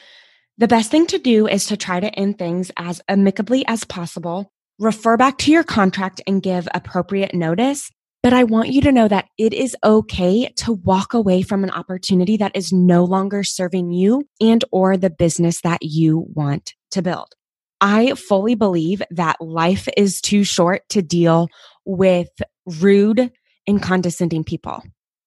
the 0.59 0.68
best 0.68 0.90
thing 0.90 1.06
to 1.06 1.18
do 1.18 1.46
is 1.46 1.66
to 1.66 1.76
try 1.76 2.00
to 2.00 2.14
end 2.18 2.38
things 2.38 2.70
as 2.76 3.00
amicably 3.09 3.64
as 3.66 3.85
possible, 3.85 4.52
refer 4.78 5.16
back 5.16 5.38
to 5.38 5.50
your 5.50 5.64
contract 5.64 6.20
and 6.26 6.42
give 6.42 6.68
appropriate 6.74 7.35
notice, 7.35 7.90
but 8.22 8.35
I 8.35 8.44
want 8.44 8.68
you 8.68 8.83
to 8.83 8.92
know 8.92 9.09
that 9.09 9.28
it 9.38 9.54
is 9.54 9.74
okay 9.83 10.52
to 10.59 10.74
walk 10.74 11.14
away 11.14 11.40
from 11.40 11.64
an 11.64 11.70
opportunity 11.70 12.37
that 12.37 12.54
is 12.54 12.72
no 12.72 13.04
longer 13.04 13.42
serving 13.42 13.92
you 13.92 14.24
and 14.38 14.62
or 14.70 14.98
the 14.98 15.09
business 15.09 15.62
that 15.62 15.83
you 15.83 16.26
want 16.35 16.74
to 16.90 17.00
build. 17.00 17.35
I 17.80 18.14
fully 18.14 18.54
believe 18.54 19.02
that 19.10 19.40
life 19.40 19.88
is 19.96 20.20
too 20.20 20.44
short 20.44 20.82
to 20.90 21.02
deal 21.02 21.48
with 21.84 22.30
rude 22.66 23.30
and 23.66 23.82
condescending 23.82 24.44
people 24.44 24.82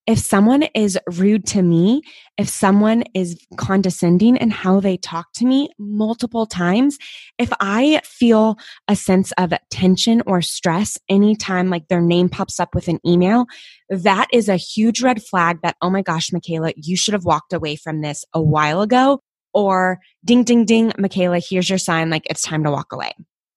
if 0.05 0.19
someone 0.19 0.63
is 0.75 0.99
rude 1.17 1.45
to 1.47 1.61
me, 1.61 2.01
if 2.37 2.49
someone 2.49 3.03
is 3.13 3.39
condescending 3.55 4.35
in 4.35 4.49
how 4.49 4.79
they 4.79 4.97
talk 4.97 5.31
to 5.35 5.45
me 5.45 5.69
multiple 5.79 6.45
times, 6.45 6.97
if 7.37 7.51
I 7.61 8.01
feel 8.03 8.57
a 8.89 8.95
sense 8.95 9.31
of 9.37 9.53
tension 9.69 10.21
or 10.25 10.41
stress 10.41 10.97
anytime 11.07 11.69
like 11.69 11.87
their 11.87 12.01
name 12.01 12.27
pops 12.27 12.59
up 12.59 12.75
with 12.75 12.89
an 12.89 12.99
email, 13.05 13.45
that 13.89 14.27
is 14.33 14.49
a 14.49 14.57
huge 14.57 15.01
red 15.01 15.23
flag 15.23 15.59
that, 15.63 15.77
oh 15.81 15.89
my 15.89 16.01
gosh, 16.01 16.31
Micala, 16.31 16.73
you 16.75 16.97
should 16.97 17.13
have 17.13 17.25
walked 17.25 17.53
away 17.53 17.77
from 17.77 18.01
this 18.01 18.25
a 18.33 18.41
while 18.41 18.81
ago. 18.81 19.21
Or 19.53 19.99
ding, 20.25 20.43
ding, 20.43 20.65
ding, 20.65 20.91
Micala, 20.91 21.43
here's 21.47 21.69
your 21.69 21.77
sign, 21.77 22.09
like 22.09 22.23
it's 22.29 22.41
time 22.41 22.63
to 22.63 22.71
walk 22.71 22.91
away. 22.91 23.13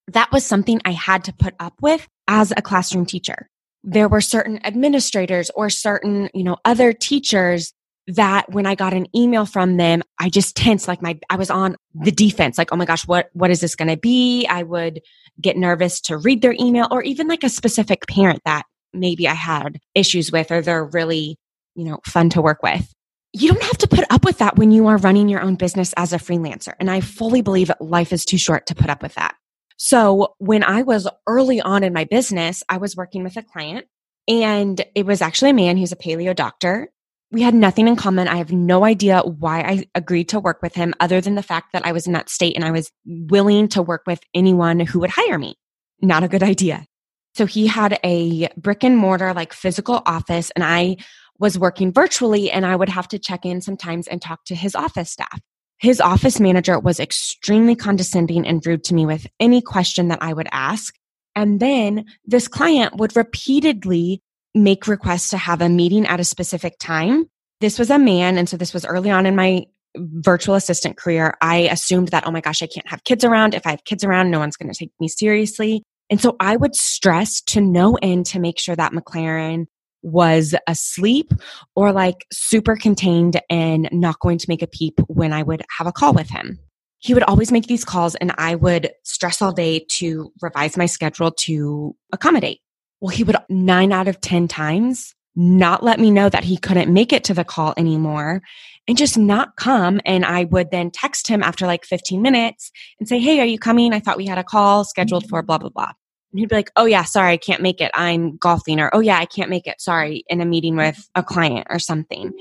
That 0.08 0.30
was 0.30 0.44
something 0.44 0.80
I 0.84 0.92
had 0.92 1.24
to 1.24 1.32
put 1.32 1.54
up 1.58 1.74
with 1.80 2.06
as 2.28 2.52
a 2.56 2.62
classroom 2.62 3.06
teacher 3.06 3.48
there 3.86 4.08
were 4.08 4.20
certain 4.20 4.60
administrators 4.66 5.48
or 5.54 5.70
certain, 5.70 6.28
you 6.34 6.42
know, 6.42 6.56
other 6.64 6.92
teachers 6.92 7.72
that 8.08 8.52
when 8.52 8.66
I 8.66 8.74
got 8.74 8.92
an 8.92 9.06
email 9.16 9.46
from 9.46 9.76
them, 9.76 10.02
I 10.20 10.28
just 10.28 10.56
tensed 10.56 10.88
like 10.88 11.00
my, 11.00 11.18
I 11.30 11.36
was 11.36 11.50
on 11.50 11.76
the 11.94 12.10
defense, 12.10 12.58
like, 12.58 12.72
oh 12.72 12.76
my 12.76 12.84
gosh, 12.84 13.06
what, 13.06 13.30
what 13.32 13.50
is 13.50 13.60
this 13.60 13.76
going 13.76 13.88
to 13.88 13.96
be? 13.96 14.46
I 14.46 14.64
would 14.64 15.00
get 15.40 15.56
nervous 15.56 16.00
to 16.02 16.16
read 16.16 16.42
their 16.42 16.54
email 16.58 16.88
or 16.90 17.02
even 17.02 17.28
like 17.28 17.44
a 17.44 17.48
specific 17.48 18.06
parent 18.08 18.40
that 18.44 18.64
maybe 18.92 19.28
I 19.28 19.34
had 19.34 19.78
issues 19.94 20.32
with 20.32 20.50
or 20.50 20.62
they're 20.62 20.84
really, 20.84 21.36
you 21.76 21.84
know, 21.84 22.00
fun 22.04 22.30
to 22.30 22.42
work 22.42 22.62
with. 22.62 22.92
You 23.38 23.52
don't 23.52 23.62
have 23.64 23.76
to 23.78 23.88
put 23.88 24.10
up 24.10 24.24
with 24.24 24.38
that 24.38 24.56
when 24.56 24.70
you 24.70 24.86
are 24.86 24.96
running 24.96 25.28
your 25.28 25.42
own 25.42 25.56
business 25.56 25.92
as 25.98 26.14
a 26.14 26.18
freelancer. 26.18 26.72
And 26.80 26.90
I 26.90 27.02
fully 27.02 27.42
believe 27.42 27.70
life 27.80 28.10
is 28.10 28.24
too 28.24 28.38
short 28.38 28.64
to 28.68 28.74
put 28.74 28.88
up 28.88 29.02
with 29.02 29.14
that. 29.16 29.36
So 29.76 30.34
when 30.38 30.64
I 30.64 30.80
was 30.84 31.06
early 31.26 31.60
on 31.60 31.84
in 31.84 31.92
my 31.92 32.04
business, 32.04 32.62
I 32.70 32.78
was 32.78 32.96
working 32.96 33.24
with 33.24 33.36
a 33.36 33.42
client 33.42 33.88
and 34.26 34.82
it 34.94 35.04
was 35.04 35.20
actually 35.20 35.50
a 35.50 35.54
man. 35.54 35.76
He's 35.76 35.92
a 35.92 35.96
paleo 35.96 36.34
doctor. 36.34 36.88
We 37.30 37.42
had 37.42 37.54
nothing 37.54 37.88
in 37.88 37.96
common. 37.96 38.26
I 38.26 38.36
have 38.36 38.52
no 38.52 38.86
idea 38.86 39.20
why 39.20 39.60
I 39.60 39.84
agreed 39.94 40.30
to 40.30 40.40
work 40.40 40.62
with 40.62 40.74
him 40.74 40.94
other 40.98 41.20
than 41.20 41.34
the 41.34 41.42
fact 41.42 41.74
that 41.74 41.84
I 41.84 41.92
was 41.92 42.06
in 42.06 42.14
that 42.14 42.30
state 42.30 42.56
and 42.56 42.64
I 42.64 42.70
was 42.70 42.90
willing 43.04 43.68
to 43.68 43.82
work 43.82 44.04
with 44.06 44.20
anyone 44.32 44.80
who 44.80 45.00
would 45.00 45.10
hire 45.10 45.38
me. 45.38 45.56
Not 46.00 46.24
a 46.24 46.28
good 46.28 46.42
idea. 46.42 46.86
So 47.34 47.44
he 47.44 47.66
had 47.66 48.00
a 48.02 48.48
brick 48.56 48.82
and 48.82 48.96
mortar, 48.96 49.34
like 49.34 49.52
physical 49.52 50.00
office, 50.06 50.50
and 50.56 50.64
I 50.64 50.96
was 51.38 51.58
working 51.58 51.92
virtually 51.92 52.50
and 52.50 52.64
I 52.64 52.76
would 52.76 52.88
have 52.88 53.08
to 53.08 53.18
check 53.18 53.44
in 53.44 53.60
sometimes 53.60 54.06
and 54.08 54.20
talk 54.20 54.44
to 54.46 54.54
his 54.54 54.74
office 54.74 55.10
staff. 55.10 55.40
His 55.78 56.00
office 56.00 56.40
manager 56.40 56.78
was 56.78 56.98
extremely 56.98 57.74
condescending 57.74 58.46
and 58.46 58.64
rude 58.64 58.84
to 58.84 58.94
me 58.94 59.04
with 59.04 59.26
any 59.38 59.60
question 59.60 60.08
that 60.08 60.22
I 60.22 60.32
would 60.32 60.48
ask. 60.50 60.94
And 61.34 61.60
then 61.60 62.06
this 62.24 62.48
client 62.48 62.96
would 62.96 63.14
repeatedly 63.14 64.22
make 64.54 64.86
requests 64.86 65.28
to 65.30 65.36
have 65.36 65.60
a 65.60 65.68
meeting 65.68 66.06
at 66.06 66.18
a 66.18 66.24
specific 66.24 66.78
time. 66.78 67.26
This 67.60 67.78
was 67.78 67.90
a 67.90 67.98
man. 67.98 68.38
And 68.38 68.48
so 68.48 68.56
this 68.56 68.72
was 68.72 68.86
early 68.86 69.10
on 69.10 69.26
in 69.26 69.36
my 69.36 69.66
virtual 69.96 70.54
assistant 70.54 70.96
career. 70.96 71.34
I 71.42 71.68
assumed 71.68 72.08
that, 72.08 72.26
oh 72.26 72.30
my 72.30 72.40
gosh, 72.40 72.62
I 72.62 72.66
can't 72.66 72.88
have 72.88 73.04
kids 73.04 73.24
around. 73.24 73.54
If 73.54 73.66
I 73.66 73.70
have 73.70 73.84
kids 73.84 74.02
around, 74.02 74.30
no 74.30 74.38
one's 74.38 74.56
going 74.56 74.72
to 74.72 74.78
take 74.78 74.92
me 74.98 75.08
seriously. 75.08 75.82
And 76.08 76.20
so 76.20 76.36
I 76.40 76.56
would 76.56 76.74
stress 76.74 77.40
to 77.42 77.60
no 77.60 77.98
end 78.00 78.26
to 78.26 78.38
make 78.38 78.58
sure 78.58 78.76
that 78.76 78.92
McLaren 78.92 79.66
was 80.02 80.54
asleep 80.66 81.32
or 81.74 81.92
like 81.92 82.26
super 82.32 82.76
contained 82.76 83.40
and 83.50 83.88
not 83.92 84.20
going 84.20 84.38
to 84.38 84.46
make 84.48 84.62
a 84.62 84.66
peep 84.66 85.00
when 85.08 85.32
I 85.32 85.42
would 85.42 85.62
have 85.78 85.86
a 85.86 85.92
call 85.92 86.12
with 86.12 86.30
him. 86.30 86.58
He 86.98 87.14
would 87.14 87.22
always 87.24 87.52
make 87.52 87.66
these 87.66 87.84
calls 87.84 88.14
and 88.16 88.32
I 88.38 88.54
would 88.54 88.90
stress 89.04 89.42
all 89.42 89.52
day 89.52 89.84
to 89.90 90.32
revise 90.40 90.76
my 90.76 90.86
schedule 90.86 91.30
to 91.32 91.94
accommodate. 92.12 92.60
Well, 93.00 93.10
he 93.10 93.24
would 93.24 93.36
nine 93.48 93.92
out 93.92 94.08
of 94.08 94.20
10 94.20 94.48
times 94.48 95.14
not 95.36 95.82
let 95.82 96.00
me 96.00 96.10
know 96.10 96.30
that 96.30 96.44
he 96.44 96.56
couldn't 96.56 96.92
make 96.92 97.12
it 97.12 97.24
to 97.24 97.34
the 97.34 97.44
call 97.44 97.74
anymore 97.76 98.40
and 98.88 98.96
just 98.96 99.18
not 99.18 99.56
come. 99.56 100.00
And 100.06 100.24
I 100.24 100.44
would 100.44 100.70
then 100.70 100.90
text 100.90 101.28
him 101.28 101.42
after 101.42 101.66
like 101.66 101.84
15 101.84 102.22
minutes 102.22 102.72
and 102.98 103.06
say, 103.08 103.18
Hey, 103.18 103.40
are 103.40 103.46
you 103.46 103.58
coming? 103.58 103.92
I 103.92 104.00
thought 104.00 104.16
we 104.16 104.26
had 104.26 104.38
a 104.38 104.44
call 104.44 104.84
scheduled 104.84 105.28
for 105.28 105.40
mm-hmm. 105.40 105.46
blah, 105.46 105.58
blah, 105.58 105.68
blah. 105.68 105.92
And 106.36 106.40
he'd 106.40 106.50
be 106.50 106.56
like, 106.56 106.70
Oh 106.76 106.84
yeah, 106.84 107.04
sorry, 107.04 107.32
I 107.32 107.38
can't 107.38 107.62
make 107.62 107.80
it. 107.80 107.90
I'm 107.94 108.36
golfing 108.36 108.78
or, 108.78 108.94
Oh 108.94 109.00
yeah, 109.00 109.18
I 109.18 109.24
can't 109.24 109.48
make 109.48 109.66
it. 109.66 109.80
Sorry, 109.80 110.22
in 110.28 110.42
a 110.42 110.44
meeting 110.44 110.76
with 110.76 111.08
a 111.14 111.22
client 111.22 111.66
or 111.70 111.78
something. 111.78 112.32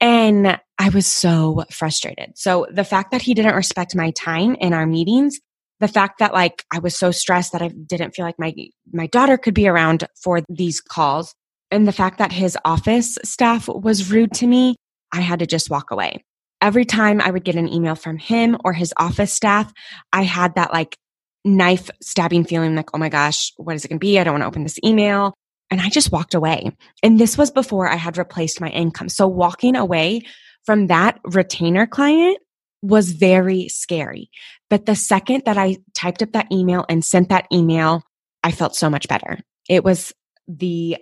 And 0.00 0.58
I 0.80 0.88
was 0.88 1.06
so 1.06 1.64
frustrated. 1.70 2.32
So 2.34 2.66
the 2.72 2.82
fact 2.82 3.12
that 3.12 3.22
he 3.22 3.34
didn't 3.34 3.54
respect 3.54 3.94
my 3.94 4.10
time 4.10 4.56
in 4.56 4.72
our 4.72 4.86
meetings, 4.86 5.38
the 5.78 5.86
fact 5.86 6.18
that 6.18 6.34
like 6.34 6.64
I 6.72 6.80
was 6.80 6.98
so 6.98 7.12
stressed 7.12 7.52
that 7.52 7.62
I 7.62 7.68
didn't 7.68 8.16
feel 8.16 8.24
like 8.24 8.38
my, 8.38 8.52
my 8.92 9.06
daughter 9.06 9.38
could 9.38 9.54
be 9.54 9.68
around 9.68 10.08
for 10.20 10.40
these 10.48 10.80
calls 10.80 11.32
and 11.70 11.86
the 11.86 11.92
fact 11.92 12.18
that 12.18 12.32
his 12.32 12.58
office 12.64 13.16
staff 13.24 13.68
was 13.68 14.10
rude 14.10 14.32
to 14.34 14.46
me, 14.46 14.74
I 15.12 15.20
had 15.20 15.38
to 15.38 15.46
just 15.46 15.70
walk 15.70 15.92
away. 15.92 16.24
Every 16.60 16.84
time 16.84 17.20
I 17.20 17.30
would 17.30 17.44
get 17.44 17.54
an 17.54 17.72
email 17.72 17.94
from 17.94 18.18
him 18.18 18.56
or 18.64 18.72
his 18.72 18.92
office 18.98 19.32
staff, 19.32 19.72
I 20.12 20.22
had 20.22 20.56
that 20.56 20.72
like 20.72 20.96
knife 21.44 21.90
stabbing 22.02 22.44
feeling 22.44 22.74
like, 22.74 22.90
oh 22.94 22.98
my 22.98 23.08
gosh, 23.08 23.52
what 23.56 23.74
is 23.74 23.84
it 23.84 23.88
going 23.88 23.98
to 23.98 24.04
be? 24.04 24.18
I 24.18 24.24
don't 24.24 24.34
want 24.34 24.42
to 24.42 24.48
open 24.48 24.62
this 24.62 24.78
email. 24.84 25.34
And 25.70 25.80
I 25.80 25.88
just 25.88 26.12
walked 26.12 26.34
away. 26.34 26.72
And 27.02 27.18
this 27.18 27.38
was 27.38 27.50
before 27.50 27.88
I 27.88 27.96
had 27.96 28.18
replaced 28.18 28.60
my 28.60 28.68
income. 28.68 29.08
So 29.08 29.28
walking 29.28 29.76
away 29.76 30.22
from 30.64 30.88
that 30.88 31.20
retainer 31.24 31.86
client 31.86 32.38
was 32.82 33.12
very 33.12 33.68
scary. 33.68 34.30
But 34.68 34.86
the 34.86 34.96
second 34.96 35.44
that 35.46 35.58
I 35.58 35.78
typed 35.94 36.22
up 36.22 36.32
that 36.32 36.50
email 36.50 36.84
and 36.88 37.04
sent 37.04 37.28
that 37.28 37.46
email, 37.52 38.02
I 38.42 38.50
felt 38.50 38.74
so 38.74 38.90
much 38.90 39.08
better. 39.08 39.38
It 39.68 39.84
was 39.84 40.12
the 40.48 40.96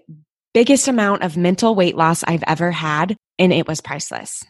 biggest 0.55 0.89
amount 0.89 1.23
of 1.23 1.37
mental 1.37 1.75
weight 1.75 1.97
loss 1.97 2.25
I've 2.25 2.45
ever 2.47 2.71
had, 2.71 3.17
and 3.39 3.53
it 3.53 3.67
was 3.67 3.81
priceless. 3.81 4.45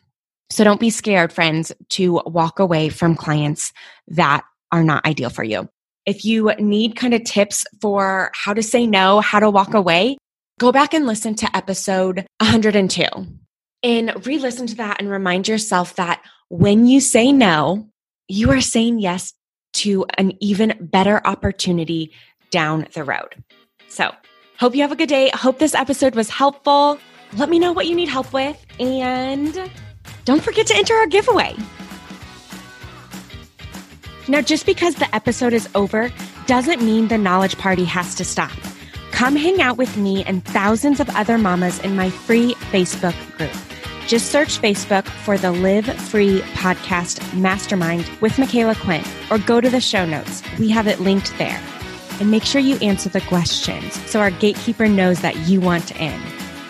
So 0.51 0.65
don't 0.65 0.81
be 0.81 0.91
scared, 0.91 1.33
friends, 1.33 1.73
to 1.91 2.23
walk 2.25 2.59
away 2.59 2.89
from 2.89 3.15
clients 3.15 3.73
that 4.09 4.45
are 4.73 4.83
not 4.83 5.05
ideal 5.05 5.31
for 5.31 5.45
you. 5.45 5.69
If 6.09 6.25
you 6.25 6.53
need 6.59 6.97
kind 6.97 7.13
of 7.13 7.23
tips 7.25 7.67
for 7.83 8.31
how 8.33 8.55
to 8.55 8.63
say 8.63 8.87
no, 8.87 9.21
how 9.21 9.41
to 9.41 9.51
walk 9.51 9.75
away, 9.75 10.17
go 10.59 10.73
back 10.73 10.95
and 10.95 11.07
listen 11.07 11.35
to 11.35 11.55
episode 11.55 12.27
102 12.41 13.05
and 13.83 14.27
re 14.27 14.39
listen 14.39 14.67
to 14.69 14.77
that 14.77 15.01
and 15.01 15.11
remind 15.11 15.49
yourself 15.49 15.97
that 15.97 16.23
when 16.49 16.87
you 16.87 17.01
say 17.03 17.31
no, 17.31 17.91
you 18.27 18.51
are 18.53 18.63
saying 18.63 19.01
yes 19.01 19.35
to 19.75 20.07
an 20.17 20.33
even 20.41 20.79
better 20.81 21.21
opportunity 21.27 22.11
down 22.51 22.87
the 22.95 23.05
road. 23.05 23.45
So 23.89 24.11
Hope 24.59 24.75
you 24.75 24.81
have 24.81 24.93
a 24.93 24.97
good 24.97 25.11
day. 25.11 25.31
Hope 25.35 25.59
this 25.59 25.75
episode 25.75 26.15
was 26.15 26.31
helpful. 26.31 26.99
Let 27.37 27.51
me 27.51 27.59
know 27.59 27.73
what 27.73 27.87
you 27.87 27.95
need 27.95 28.09
help 28.09 28.33
with. 28.33 28.57
And 28.81 29.71
don't 30.25 30.43
forget 30.43 30.67
to 30.69 30.75
enter 30.75 30.95
our 30.95 31.07
giveaway. 31.07 31.55
Now, 34.29 34.43
just 34.43 34.67
because 34.67 34.97
the 34.97 35.13
episode 35.15 35.55
is 35.55 35.69
over 35.75 36.11
doesn't 36.47 36.83
mean 36.83 37.09
the 37.09 37.17
knowledge 37.17 37.57
party 37.57 37.85
has 37.85 38.15
to 38.17 38.25
stop. 38.25 38.53
Come 39.11 39.37
hang 39.37 39.63
out 39.63 39.79
with 39.79 39.97
me 39.97 40.23
and 40.25 40.45
thousands 40.45 41.01
of 41.01 41.09
other 41.17 41.39
mamas 41.39 41.79
in 41.81 41.97
my 41.97 42.11
free 42.11 42.55
Facebook 42.71 43.17
group. 43.39 43.51
Just 44.07 44.31
search 44.31 44.61
Facebook 44.61 45.07
for 45.07 45.39
the 45.39 45.53
Live 45.53 45.87
Free 45.87 46.41
Podcast 46.53 47.21
Mastermind 47.35 48.09
with 48.21 48.33
Micala 48.35 48.79
Quinn 48.81 49.05
or 49.31 49.39
go 49.39 49.61
to 49.61 49.71
the 49.71 49.81
show 49.81 50.05
notes. 50.05 50.43
We 50.59 50.69
have 50.69 50.87
it 50.87 51.01
linked 51.01 51.37
there. 51.39 51.61
And 52.21 52.31
make 52.31 52.45
sure 52.45 52.61
you 52.61 52.77
answer 52.77 53.09
the 53.09 53.21
questions 53.23 53.95
so 54.11 54.21
our 54.21 54.31
gatekeeper 54.31 54.89
knows 54.89 55.21
that 55.21 55.37
you 55.49 55.61
want 55.61 55.95
in. 55.99 56.21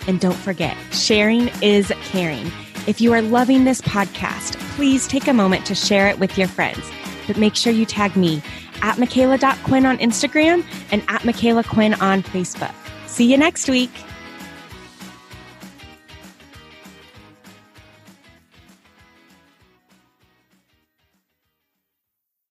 And 0.07 0.19
don't 0.19 0.33
forget, 0.35 0.77
sharing 0.91 1.49
is 1.61 1.91
caring. 2.03 2.51
If 2.87 3.01
you 3.01 3.13
are 3.13 3.21
loving 3.21 3.65
this 3.65 3.81
podcast, 3.81 4.55
please 4.75 5.07
take 5.07 5.27
a 5.27 5.33
moment 5.33 5.65
to 5.65 5.75
share 5.75 6.07
it 6.07 6.19
with 6.19 6.37
your 6.37 6.47
friends. 6.47 6.89
But 7.29 7.37
make 7.37 7.55
sure 7.55 7.71
you 7.71 7.85
tag 7.85 8.15
me 8.15 8.41
at 8.81 8.95
Micala.Quinn 8.95 9.85
on 9.85 9.99
Instagram 9.99 10.65
and 10.91 11.03
at 11.09 11.21
Micala 11.21 11.63
Quinn 11.63 11.93
on 11.93 12.23
Facebook. 12.23 12.73
See 13.05 13.29
you 13.31 13.37
next 13.37 13.69
week. 13.69 13.91